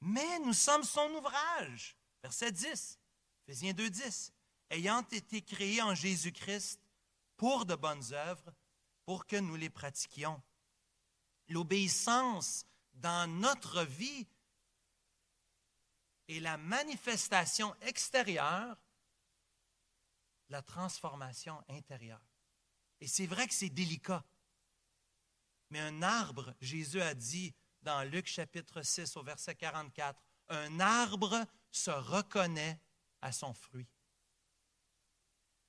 [0.00, 1.96] Mais nous sommes son ouvrage.
[2.22, 2.98] Verset 10,
[3.46, 3.90] Ephésiens 2,
[4.70, 6.80] Ayant été créés en Jésus-Christ
[7.36, 8.54] pour de bonnes œuvres,
[9.04, 10.40] pour que nous les pratiquions.
[11.48, 14.28] L'obéissance dans notre vie
[16.28, 18.76] est la manifestation extérieure
[20.50, 22.20] la transformation intérieure.
[23.00, 24.24] Et c'est vrai que c'est délicat.
[25.70, 31.46] Mais un arbre, Jésus a dit dans Luc chapitre 6 au verset 44, un arbre
[31.70, 32.78] se reconnaît
[33.22, 33.88] à son fruit.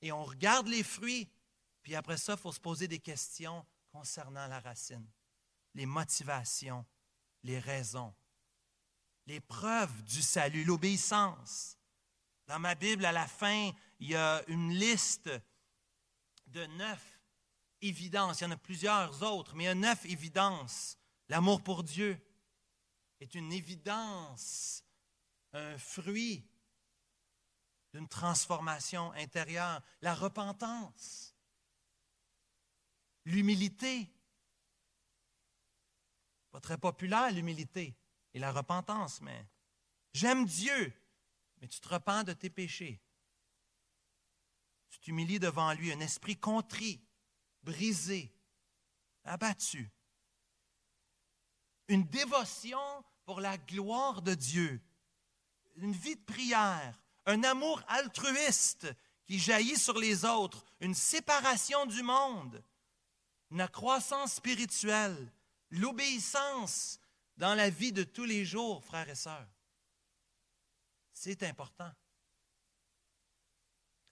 [0.02, 1.30] Et on regarde les fruits,
[1.84, 5.08] puis après ça, il faut se poser des questions concernant la racine,
[5.76, 6.86] les motivations,
[7.44, 8.14] les raisons,
[9.28, 11.78] les preuves du salut, l'obéissance.
[12.48, 15.30] Dans ma Bible, à la fin, il y a une liste
[16.48, 17.11] de neuf
[17.82, 20.98] Il y en a plusieurs autres, mais il y a neuf évidences.
[21.30, 22.20] L'amour pour Dieu
[23.20, 24.84] est une évidence,
[25.54, 26.48] un fruit
[27.94, 29.82] d'une transformation intérieure.
[30.02, 31.36] La repentance,
[33.26, 34.14] l'humilité.
[36.52, 37.98] Pas très populaire, l'humilité
[38.34, 39.48] et la repentance, mais
[40.14, 40.94] j'aime Dieu,
[41.60, 43.02] mais tu te repens de tes péchés.
[44.90, 47.02] Tu t'humilies devant lui, un esprit contrit,
[47.64, 48.34] brisé,
[49.24, 49.92] abattu.
[51.88, 52.80] Une dévotion
[53.26, 54.82] pour la gloire de Dieu,
[55.76, 58.88] une vie de prière, un amour altruiste
[59.26, 62.64] qui jaillit sur les autres, une séparation du monde,
[63.52, 65.32] une croissance spirituelle,
[65.70, 67.00] l'obéissance
[67.38, 69.48] dans la vie de tous les jours, frères et sœurs.
[71.14, 71.92] C'est important.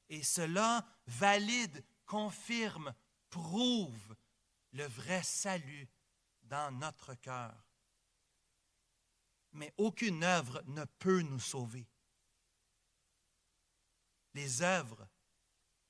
[0.10, 2.94] Et cela valide, confirme,
[3.30, 4.16] prouve
[4.74, 5.88] le vrai salut
[6.44, 7.54] dans notre cœur.
[9.54, 11.88] Mais aucune œuvre ne peut nous sauver.
[14.34, 15.08] Les œuvres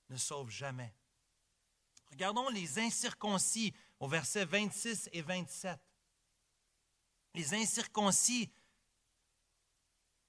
[0.09, 0.93] ne sauvent jamais.
[2.11, 5.79] Regardons les incirconcis au verset 26 et 27.
[7.35, 8.49] Les incirconcis,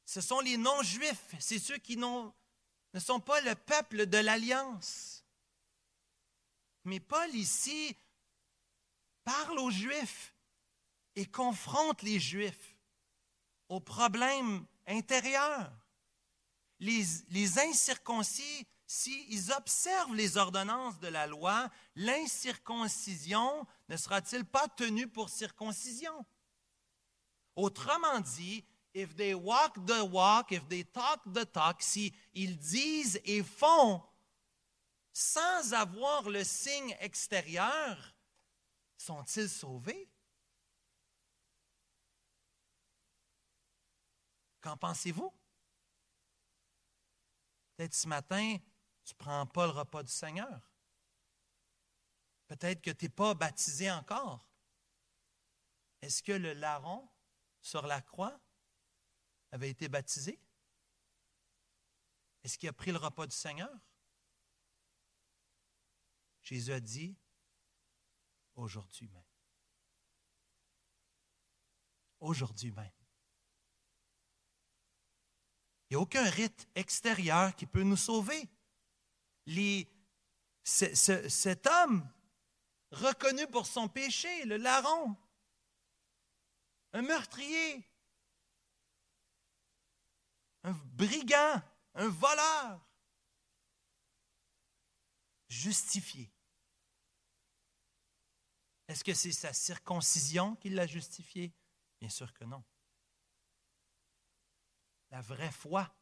[0.04, 5.19] ce sont les non-juifs, c'est ceux qui ne sont pas le peuple de l'alliance.
[6.90, 7.96] Mais Paul ici
[9.22, 10.34] parle aux Juifs
[11.14, 12.76] et confronte les Juifs
[13.68, 15.70] aux problèmes intérieurs.
[16.80, 25.06] Les, les incirconcis, s'ils observent les ordonnances de la loi, l'incirconcision ne sera-t-il pas tenue
[25.06, 26.26] pour circoncision?
[27.54, 28.64] Autrement dit,
[28.94, 34.02] if they walk the walk, if they talk the talk, si ils disent et font
[35.12, 38.14] sans avoir le signe extérieur,
[38.96, 40.08] sont-ils sauvés?
[44.60, 45.32] Qu'en pensez-vous?
[47.76, 48.58] Peut-être ce matin,
[49.04, 50.70] tu ne prends pas le repas du Seigneur.
[52.46, 54.46] Peut-être que tu n'es pas baptisé encore.
[56.02, 57.08] Est-ce que le larron
[57.60, 58.38] sur la croix
[59.52, 60.38] avait été baptisé?
[62.42, 63.70] Est-ce qu'il a pris le repas du Seigneur?
[66.42, 67.16] Jésus a dit,
[68.54, 69.24] aujourd'hui même.
[72.20, 72.90] Aujourd'hui même.
[75.88, 78.48] Il n'y a aucun rite extérieur qui peut nous sauver.
[80.62, 82.08] cet homme,
[82.92, 85.16] reconnu pour son péché, le larron,
[86.92, 87.88] un meurtrier,
[90.62, 91.62] un brigand,
[91.94, 92.89] un voleur,
[95.50, 96.32] justifié.
[98.88, 101.52] Est-ce que c'est sa circoncision qui l'a justifié?
[102.00, 102.64] Bien sûr que non.
[105.10, 105.92] La vraie foi,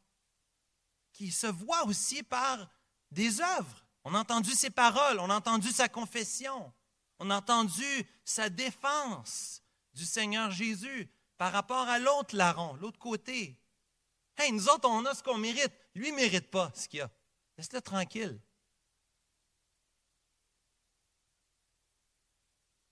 [1.11, 2.69] qui se voit aussi par
[3.11, 3.85] des œuvres.
[4.03, 6.71] On a entendu ses paroles, on a entendu sa confession,
[7.17, 9.61] on a entendu sa défense
[9.93, 13.59] du Seigneur Jésus par rapport à l'autre larron, l'autre côté.
[14.37, 15.71] Hey, nous autres, on a ce qu'on mérite.
[15.95, 17.11] Lui ne mérite pas ce qu'il a.
[17.57, 18.39] Laisse-le tranquille.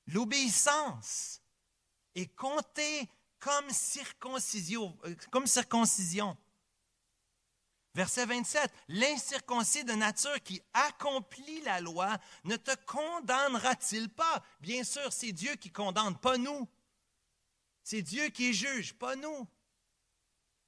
[0.08, 1.42] L'obéissance
[2.16, 4.98] est comptée comme circoncision.
[5.06, 5.16] Euh.
[7.94, 14.44] Verset 27, l'incirconcis de nature qui accomplit la loi ne te condamnera-t-il pas?
[14.60, 16.68] Bien sûr, c'est Dieu qui condamne, pas nous.
[17.84, 19.48] C'est Dieu qui juge, pas nous.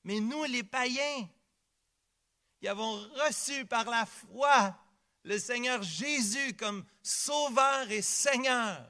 [0.03, 1.29] Mais nous, les païens,
[2.59, 2.93] qui avons
[3.25, 4.75] reçu par la foi
[5.23, 8.89] le Seigneur Jésus comme Sauveur et Seigneur,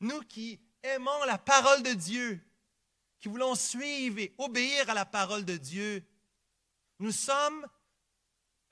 [0.00, 2.40] nous qui aimons la parole de Dieu,
[3.20, 6.04] qui voulons suivre et obéir à la parole de Dieu,
[6.98, 7.66] nous sommes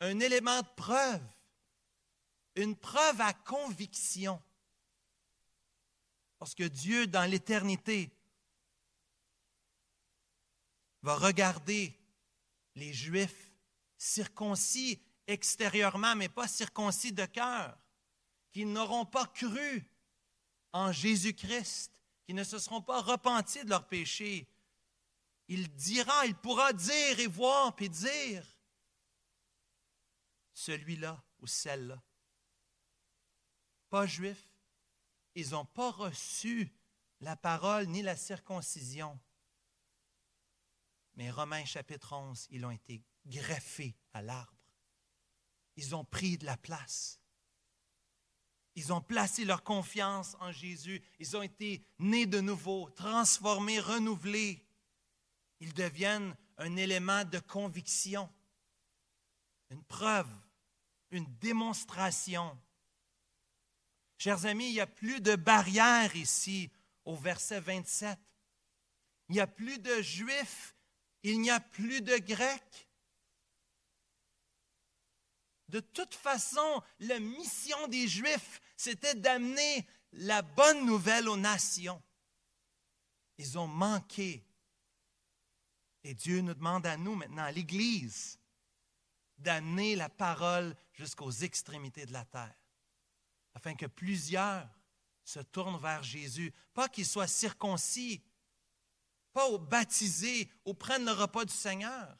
[0.00, 1.22] un élément de preuve
[2.56, 4.42] une preuve à conviction.
[6.38, 8.10] Parce que Dieu, dans l'éternité,
[11.02, 11.98] va regarder
[12.74, 13.52] les Juifs
[13.96, 17.78] circoncis extérieurement, mais pas circoncis de cœur,
[18.52, 19.88] qui n'auront pas cru
[20.72, 24.48] en Jésus-Christ, qui ne se seront pas repentis de leurs péchés.
[25.48, 28.44] Il dira, il pourra dire et voir, puis dire,
[30.52, 32.02] celui-là ou celle-là.
[33.88, 34.50] Pas juif,
[35.34, 36.72] ils n'ont pas reçu
[37.20, 39.18] la parole ni la circoncision.
[41.14, 44.52] Mais Romains chapitre 11, ils ont été greffés à l'arbre.
[45.76, 47.20] Ils ont pris de la place.
[48.76, 51.02] Ils ont placé leur confiance en Jésus.
[51.18, 54.62] Ils ont été nés de nouveau, transformés, renouvelés.
[55.60, 58.28] Ils deviennent un élément de conviction,
[59.70, 60.28] une preuve,
[61.10, 62.56] une démonstration.
[64.18, 66.70] Chers amis, il n'y a plus de barrière ici
[67.06, 68.18] au verset 27.
[69.30, 70.76] Il n'y a plus de juifs,
[71.22, 72.86] il n'y a plus de grecs.
[75.68, 82.02] De toute façon, la mission des Juifs, c'était d'amener la bonne nouvelle aux nations.
[83.38, 84.46] Ils ont manqué.
[86.04, 88.38] Et Dieu nous demande à nous maintenant, à l'Église,
[89.38, 92.54] d'amener la parole jusqu'aux extrémités de la terre,
[93.54, 94.68] afin que plusieurs
[95.24, 98.22] se tournent vers Jésus, pas qu'ils soient circoncis,
[99.32, 102.16] pas baptisés ou prennent le repas du Seigneur,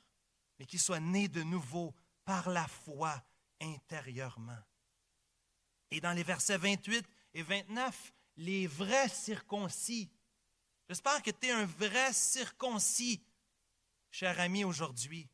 [0.59, 1.95] mais qu'ils soient nés de nouveau
[2.25, 3.25] par la foi
[3.61, 4.59] intérieurement.
[5.91, 10.11] Et dans les versets 28 et 29, les vrais circoncis.
[10.89, 13.23] J'espère que tu es un vrai circoncis,
[14.11, 15.29] cher ami, aujourd'hui.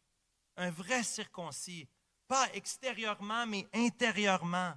[0.56, 1.88] Un vrai circoncis.
[2.26, 4.74] Pas extérieurement, mais intérieurement.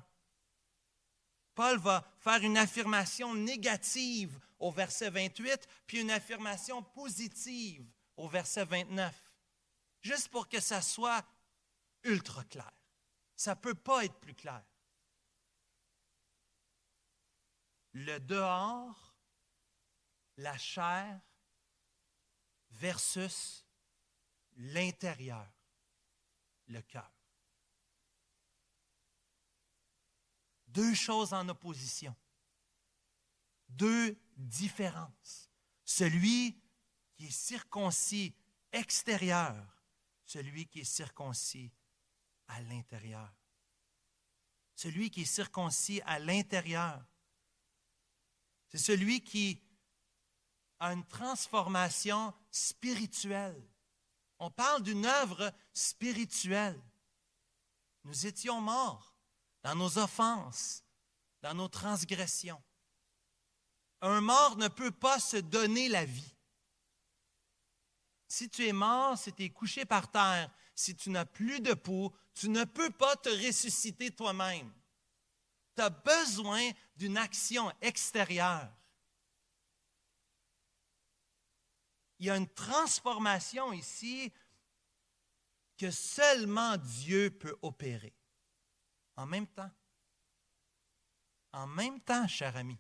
[1.54, 7.86] Paul va faire une affirmation négative au verset 28, puis une affirmation positive
[8.18, 9.16] au verset 29,
[10.02, 11.26] juste pour que ça soit
[12.04, 12.72] ultra clair.
[13.36, 14.64] Ça ne peut pas être plus clair.
[17.98, 19.16] Le dehors,
[20.36, 21.18] la chair
[22.72, 23.66] versus
[24.58, 25.50] l'intérieur,
[26.68, 27.10] le cœur.
[30.68, 32.14] Deux choses en opposition.
[33.70, 35.50] Deux différences.
[35.86, 36.62] Celui
[37.14, 38.36] qui est circoncis
[38.74, 39.56] extérieur,
[40.26, 41.72] celui qui est circoncis
[42.50, 43.34] à l'intérieur.
[44.76, 47.02] Celui qui est circoncis à l'intérieur,
[48.76, 49.62] c'est celui qui
[50.80, 53.64] a une transformation spirituelle.
[54.38, 56.78] On parle d'une œuvre spirituelle.
[58.04, 59.16] Nous étions morts
[59.64, 60.84] dans nos offenses,
[61.42, 62.62] dans nos transgressions.
[64.02, 66.36] Un mort ne peut pas se donner la vie.
[68.28, 71.74] Si tu es mort, si tu es couché par terre, si tu n'as plus de
[71.74, 74.70] peau, tu ne peux pas te ressusciter toi-même.
[75.76, 78.72] Tu as besoin d'une action extérieure.
[82.20, 84.32] Il y a une transformation ici
[85.78, 88.16] que seulement Dieu peut opérer.
[89.18, 89.72] En même temps,
[91.52, 92.78] en même temps, cher ami,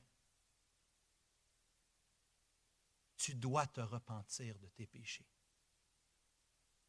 [3.17, 5.27] tu dois te repentir de tes péchés.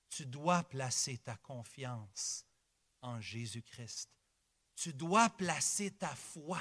[0.09, 2.45] Tu dois placer ta confiance
[3.03, 4.16] en Jésus-Christ.
[4.77, 6.61] Tu dois placer ta foi.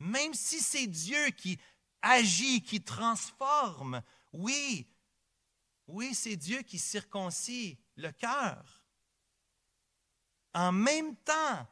[0.00, 1.58] Même si c'est Dieu qui
[2.02, 4.02] agit, qui transforme,
[4.32, 4.86] oui,
[5.86, 8.84] oui, c'est Dieu qui circoncit le cœur.
[10.52, 11.66] En même temps,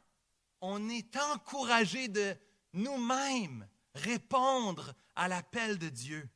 [0.61, 2.35] on est encouragé de
[2.73, 6.29] nous-mêmes répondre à l'appel de Dieu.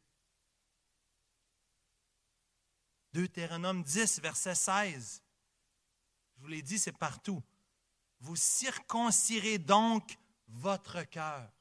[3.14, 5.24] Deutéronome 10, verset 16.
[6.36, 7.41] Je vous l'ai dit, c'est partout.
[8.20, 11.51] Vous circoncirez donc votre cœur.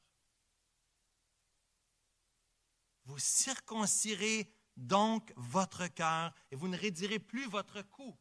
[3.05, 8.17] Vous circoncirez donc votre cœur et vous ne rédirez plus votre cou.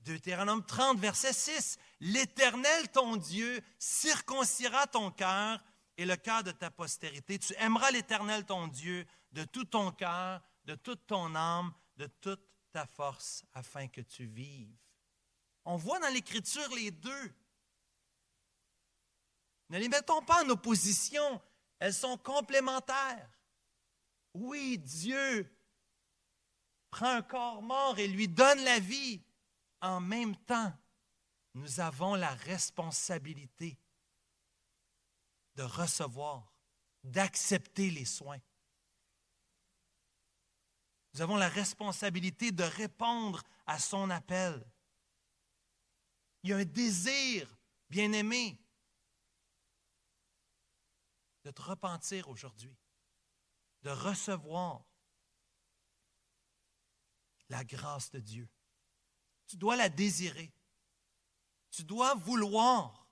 [0.00, 1.78] Deutéronome 30, verset 6.
[2.00, 5.62] L'Éternel, ton Dieu, circoncira ton cœur
[5.96, 7.38] et le cœur de ta postérité.
[7.38, 12.42] Tu aimeras l'Éternel, ton Dieu, de tout ton cœur, de toute ton âme, de toute
[12.72, 14.74] ta force, afin que tu vives.
[15.64, 17.34] On voit dans l'Écriture les deux.
[19.68, 21.40] Ne les mettons pas en opposition,
[21.78, 23.30] elles sont complémentaires.
[24.34, 25.48] Oui, Dieu
[26.90, 29.22] prend un corps mort et lui donne la vie
[29.80, 30.72] en même temps.
[31.54, 33.76] nous avons la responsabilité
[35.56, 36.52] de recevoir,
[37.02, 38.40] d'accepter les soins.
[41.12, 44.64] Nous avons la responsabilité de répondre à son appel.
[46.42, 47.54] Il y a un désir,
[47.88, 48.58] bien-aimé,
[51.44, 52.76] de te repentir aujourd'hui,
[53.82, 54.84] de recevoir
[57.48, 58.48] la grâce de Dieu.
[59.46, 60.52] Tu dois la désirer.
[61.70, 63.08] Tu dois vouloir.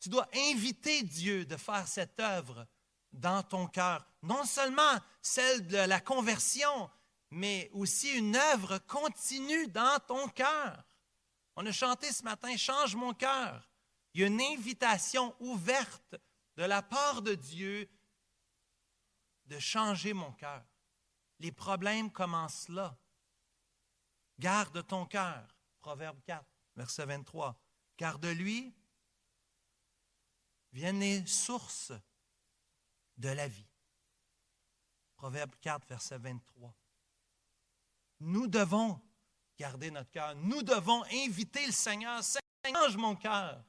[0.00, 2.66] Tu dois inviter Dieu de faire cette œuvre
[3.12, 4.06] dans ton cœur.
[4.22, 6.90] Non seulement celle de la conversion,
[7.30, 10.87] mais aussi une œuvre continue dans ton cœur.
[11.60, 13.68] On a chanté ce matin, Change mon cœur.
[14.14, 16.14] Il y a une invitation ouverte
[16.56, 17.90] de la part de Dieu
[19.46, 20.64] de changer mon cœur.
[21.40, 22.96] Les problèmes commencent là.
[24.38, 25.48] Garde ton cœur.
[25.80, 26.46] Proverbe 4,
[26.76, 27.60] verset 23.
[27.96, 28.72] Car de lui
[30.70, 31.92] viennent les sources
[33.16, 33.66] de la vie.
[35.16, 36.72] Proverbe 4, verset 23.
[38.20, 39.02] Nous devons
[39.58, 40.34] garder notre cœur.
[40.36, 42.22] Nous devons inviter le Seigneur.
[42.64, 43.64] Change mon cœur.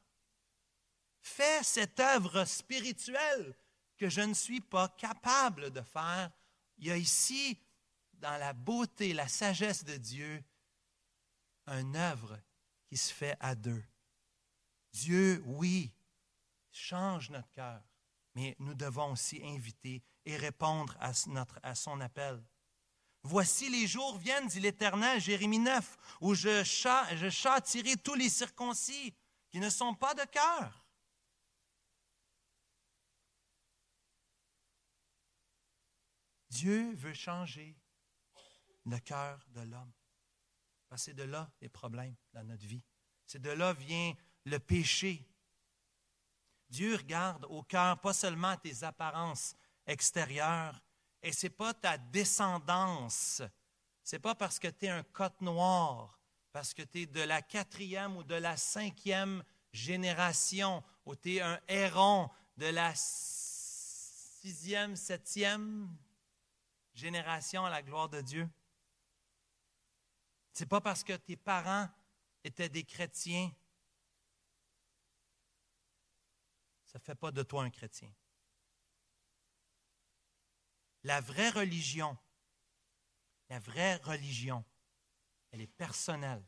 [1.22, 3.56] Fais cette œuvre spirituelle
[3.98, 6.32] que je ne suis pas capable de faire.
[6.78, 7.60] Il y a ici,
[8.14, 10.44] dans la beauté, la sagesse de Dieu,
[11.68, 12.40] une œuvre
[12.88, 13.84] qui se fait à deux.
[14.92, 15.92] Dieu, oui,
[16.72, 17.82] change notre cœur,
[18.36, 21.12] mais nous devons aussi inviter et répondre à,
[21.64, 22.42] à son appel.
[23.24, 29.14] Voici les jours viennent, dit l'Éternel, Jérémie 9, où je, châtirai tous les circoncis
[29.50, 30.86] qui ne sont pas de cœur.
[36.50, 37.78] Dieu veut changer
[38.86, 39.94] le cœur de l'homme.
[40.96, 42.84] c'est de là les problèmes dans notre vie.
[43.26, 44.14] C'est de là vient
[44.46, 45.30] le péché.
[46.70, 49.56] Dieu regarde au cœur pas seulement tes apparences
[49.86, 50.82] extérieures,
[51.22, 53.42] et ce n'est pas ta descendance.
[54.04, 56.20] Ce n'est pas parce que tu es un côte noir,
[56.52, 61.42] parce que tu es de la quatrième ou de la cinquième génération, ou tu es
[61.42, 65.96] un héron de la sixième, septième
[66.94, 68.50] génération à la gloire de Dieu.
[70.54, 71.88] Ce n'est pas parce que tes parents
[72.44, 73.52] étaient des chrétiens,
[76.86, 78.12] ça ne fait pas de toi un chrétien.
[81.04, 82.18] La vraie religion,
[83.50, 84.66] la vraie religion,
[85.52, 86.46] elle est personnelle,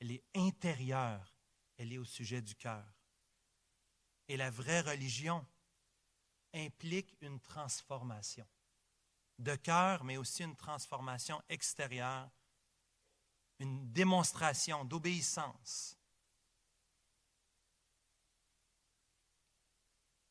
[0.00, 1.36] elle est intérieure,
[1.76, 2.86] elle est au sujet du cœur.
[4.28, 5.46] Et la vraie religion
[6.54, 8.46] implique une transformation
[9.38, 12.30] de cœur, mais aussi une transformation extérieure,
[13.58, 15.98] une démonstration d'obéissance.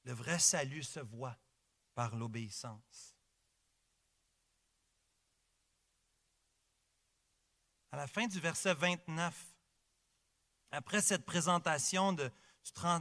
[0.03, 1.37] Le vrai salut se voit
[1.93, 3.15] par l'obéissance.
[7.91, 9.35] À la fin du verset 29,
[10.71, 12.31] après cette présentation de,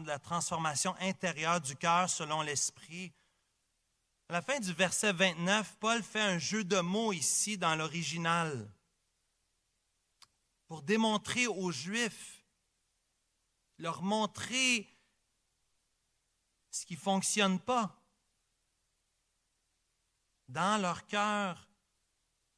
[0.04, 3.12] la transformation intérieure du cœur selon l'esprit,
[4.28, 8.70] à la fin du verset 29, Paul fait un jeu de mots ici dans l'original
[10.66, 12.44] pour démontrer aux Juifs,
[13.78, 14.88] leur montrer
[16.70, 18.01] ce qui ne fonctionne pas.
[20.52, 21.66] Dans leur cœur,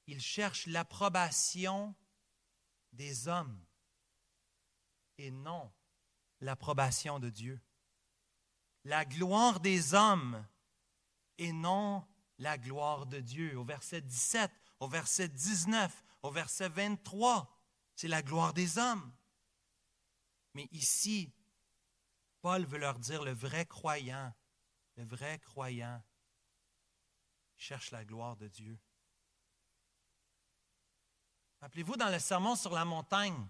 [0.09, 1.95] ils cherchent l'approbation
[2.93, 3.65] des hommes
[5.17, 5.73] et non
[6.41, 7.61] l'approbation de Dieu.
[8.83, 10.45] La gloire des hommes
[11.39, 12.05] et non
[12.39, 13.57] la gloire de Dieu.
[13.57, 17.49] Au verset 17, au verset 19, au verset 23,
[17.95, 19.15] c'est la gloire des hommes.
[20.55, 21.33] Mais ici,
[22.41, 24.35] Paul veut leur dire le vrai croyant,
[24.97, 26.03] le vrai croyant
[27.65, 28.79] cherche la gloire de Dieu.
[31.63, 33.49] Rappelez-vous dans le sermon sur la montagne,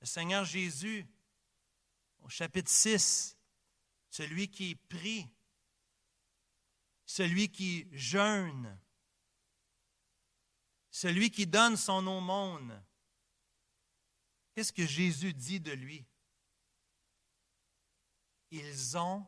[0.00, 1.04] le Seigneur Jésus,
[2.20, 3.36] au chapitre 6,
[4.08, 5.28] celui qui prie
[7.04, 8.78] celui qui jeûne,
[10.92, 12.80] celui qui donne son aumône.
[14.54, 16.06] Qu'est-ce que Jésus dit de lui?
[18.52, 19.26] Ils ont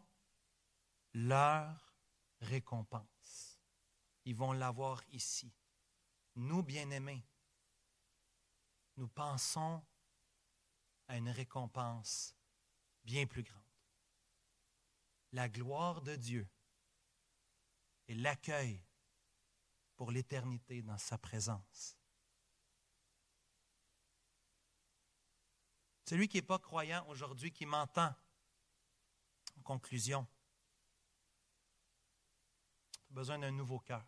[1.13, 1.93] leur
[2.41, 3.12] récompense.
[4.25, 5.53] Ils vont l'avoir ici.
[6.37, 7.27] Nous, bien-aimés,
[8.97, 9.83] nous pensons
[11.09, 12.35] à une récompense
[13.05, 13.63] bien plus grande.
[15.33, 16.49] La gloire de Dieu
[18.09, 18.83] et l'accueil
[19.97, 21.97] pour l'éternité dans sa présence.
[26.07, 28.15] Celui qui n'est pas croyant aujourd'hui, qui m'entend,
[29.57, 30.27] en conclusion,
[33.13, 34.05] besoin d'un nouveau cœur.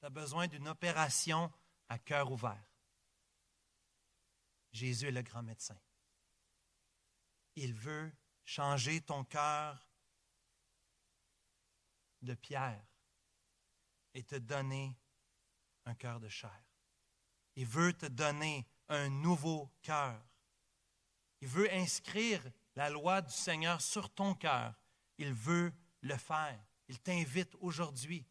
[0.00, 1.52] Tu as besoin d'une opération
[1.88, 2.72] à cœur ouvert.
[4.72, 5.78] Jésus est le grand médecin.
[7.56, 8.10] Il veut
[8.44, 9.86] changer ton cœur
[12.22, 12.84] de pierre
[14.14, 14.96] et te donner
[15.84, 16.64] un cœur de chair.
[17.56, 20.20] Il veut te donner un nouveau cœur.
[21.40, 22.42] Il veut inscrire
[22.76, 24.74] la loi du Seigneur sur ton cœur.
[25.18, 26.58] Il veut le faire.
[26.88, 28.26] Il t'invite aujourd'hui.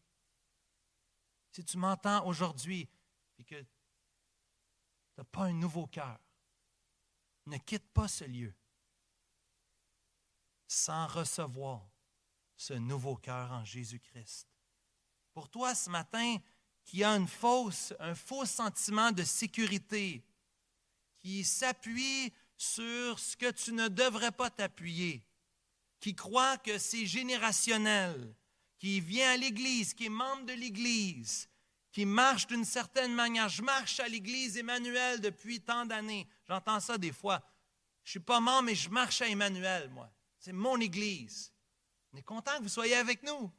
[1.50, 2.88] Si tu m'entends aujourd'hui
[3.38, 3.66] et que tu
[5.18, 6.18] n'as pas un nouveau cœur,
[7.46, 8.54] ne quitte pas ce lieu
[10.68, 11.86] sans recevoir
[12.56, 14.48] ce nouveau cœur en Jésus-Christ.
[15.32, 16.36] Pour toi ce matin,
[16.84, 17.70] qui a un faux
[18.46, 20.24] sentiment de sécurité,
[21.18, 25.26] qui s'appuie sur ce que tu ne devrais pas t'appuyer,
[26.00, 28.34] qui croit que c'est générationnel,
[28.82, 31.48] qui vient à l'Église, qui est membre de l'Église,
[31.92, 33.48] qui marche d'une certaine manière.
[33.48, 36.26] Je marche à l'Église Emmanuel depuis tant d'années.
[36.48, 37.40] J'entends ça des fois.
[38.02, 40.12] Je ne suis pas membre, mais je marche à Emmanuel, moi.
[40.36, 41.52] C'est mon Église.
[42.12, 43.52] On est content que vous soyez avec nous.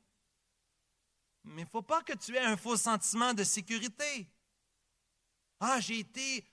[1.46, 4.28] Mais il ne faut pas que tu aies un faux sentiment de sécurité.
[5.62, 6.46] Ah, j'ai été,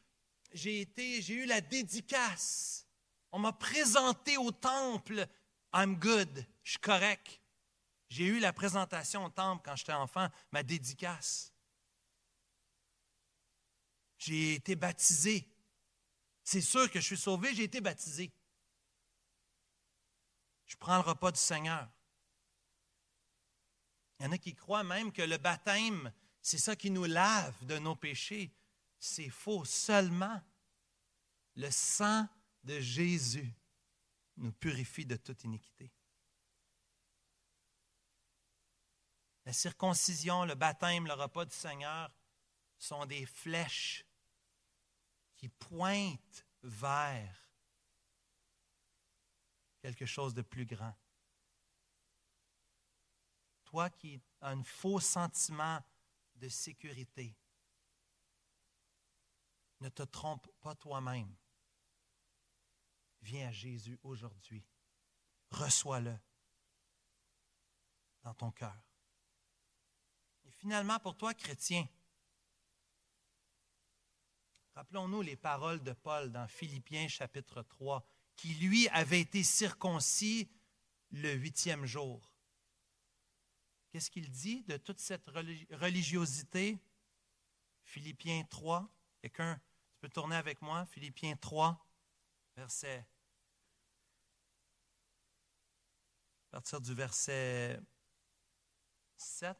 [0.52, 2.86] j'ai été, j'ai eu la dédicace.
[3.32, 5.26] On m'a présenté au temple.
[5.74, 6.46] I'm good.
[6.62, 7.39] Je suis correct.
[8.10, 11.54] J'ai eu la présentation au temple quand j'étais enfant, ma dédicace.
[14.18, 15.48] J'ai été baptisé.
[16.42, 18.32] C'est sûr que je suis sauvé, j'ai été baptisé.
[20.66, 21.88] Je prends le repas du Seigneur.
[24.18, 27.64] Il y en a qui croient même que le baptême, c'est ça qui nous lave
[27.64, 28.52] de nos péchés.
[28.98, 29.64] C'est faux.
[29.64, 30.42] Seulement
[31.54, 32.28] le sang
[32.64, 33.54] de Jésus
[34.36, 35.92] nous purifie de toute iniquité.
[39.50, 42.08] La circoncision, le baptême, le repas du Seigneur
[42.78, 44.06] sont des flèches
[45.36, 47.50] qui pointent vers
[49.80, 50.94] quelque chose de plus grand
[53.64, 55.80] toi qui as un faux sentiment
[56.36, 57.36] de sécurité,
[59.80, 61.34] ne te trompe pas toi-même.
[63.22, 64.64] Viens à Jésus aujourd'hui.
[65.50, 66.16] Reçois-le
[68.22, 68.89] dans ton cœur.
[70.60, 71.88] Finalement, pour toi, chrétien,
[74.74, 78.06] rappelons-nous les paroles de Paul dans Philippiens chapitre 3,
[78.36, 80.50] qui lui avait été circoncis
[81.12, 82.30] le huitième jour.
[83.90, 86.78] Qu'est-ce qu'il dit de toute cette religiosité?
[87.82, 88.86] Philippiens 3.
[89.22, 89.58] Quelqu'un,
[89.94, 90.84] tu peux tourner avec moi?
[90.84, 91.82] Philippiens 3,
[92.54, 93.06] verset.
[96.48, 97.80] À partir du verset
[99.16, 99.56] 7.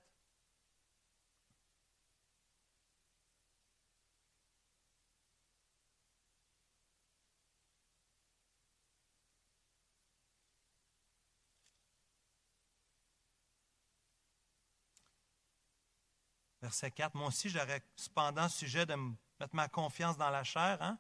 [16.61, 17.15] Verset 4.
[17.15, 20.81] Moi aussi, j'aurais cependant sujet de mettre ma confiance dans la chair.
[20.83, 20.99] Hein?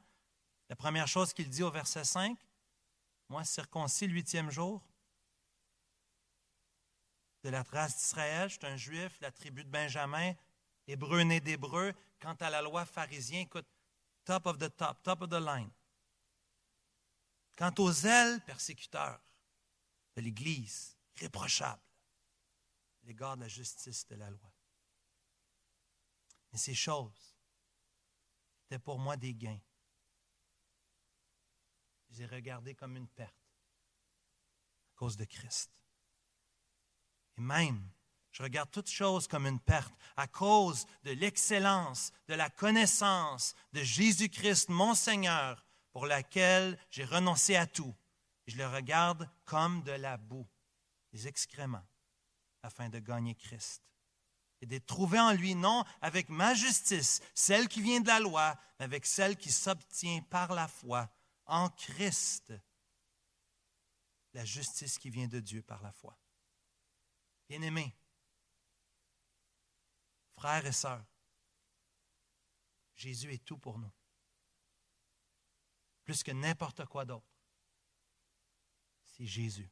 [0.68, 2.38] La première chose qu'il dit au verset 5,
[3.28, 4.82] moi, circoncis le huitième jour
[7.42, 10.34] de la trace d'Israël, je suis un juif, la tribu de Benjamin,
[10.86, 11.94] hébreu né d'hébreu.
[12.20, 13.66] Quant à la loi pharisien, écoute,
[14.24, 15.70] top of the top, top of the line.
[17.56, 19.20] Quant aux ailes persécuteurs
[20.16, 21.80] de l'Église, irréprochables,
[23.04, 24.49] l'égard de la justice de la loi.
[26.52, 27.36] Mais ces choses
[28.66, 29.60] étaient pour moi des gains.
[32.08, 33.34] Je les ai regardées comme une perte
[34.92, 35.70] à cause de Christ.
[37.36, 37.90] Et même,
[38.32, 43.82] je regarde toutes choses comme une perte à cause de l'excellence, de la connaissance de
[43.82, 47.94] Jésus-Christ, mon Seigneur, pour laquelle j'ai renoncé à tout.
[48.46, 50.48] je le regarde comme de la boue,
[51.12, 51.86] des excréments,
[52.62, 53.82] afin de gagner Christ
[54.60, 58.58] et d'être trouvé en lui, non avec ma justice, celle qui vient de la loi,
[58.78, 61.10] mais avec celle qui s'obtient par la foi
[61.46, 62.52] en Christ,
[64.34, 66.16] la justice qui vient de Dieu par la foi.
[67.48, 67.94] Bien-aimés,
[70.36, 71.04] frères et sœurs,
[72.94, 73.90] Jésus est tout pour nous,
[76.04, 77.26] plus que n'importe quoi d'autre.
[79.04, 79.70] C'est Jésus.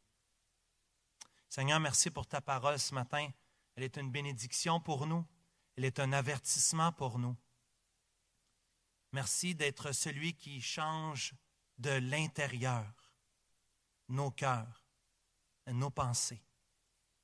[1.49, 3.31] Seigneur, merci pour ta parole ce matin.
[3.79, 5.25] Elle est une bénédiction pour nous.
[5.77, 7.37] Elle est un avertissement pour nous.
[9.13, 11.33] Merci d'être celui qui change
[11.77, 12.85] de l'intérieur,
[14.09, 14.83] nos cœurs,
[15.69, 16.43] nos pensées.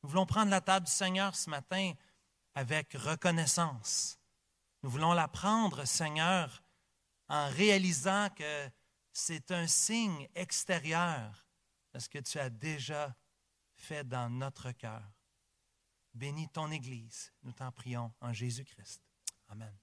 [0.04, 1.92] Nous voulons prendre la table du Seigneur ce matin
[2.54, 4.16] avec reconnaissance.
[4.84, 6.62] Nous voulons la prendre, Seigneur,
[7.28, 8.70] en réalisant que
[9.12, 11.48] c'est un signe extérieur
[11.92, 13.12] de ce que tu as déjà
[13.74, 15.02] fait dans notre cœur.
[16.14, 19.02] Bénis ton Église, nous t'en prions en Jésus-Christ.
[19.48, 19.76] Amen.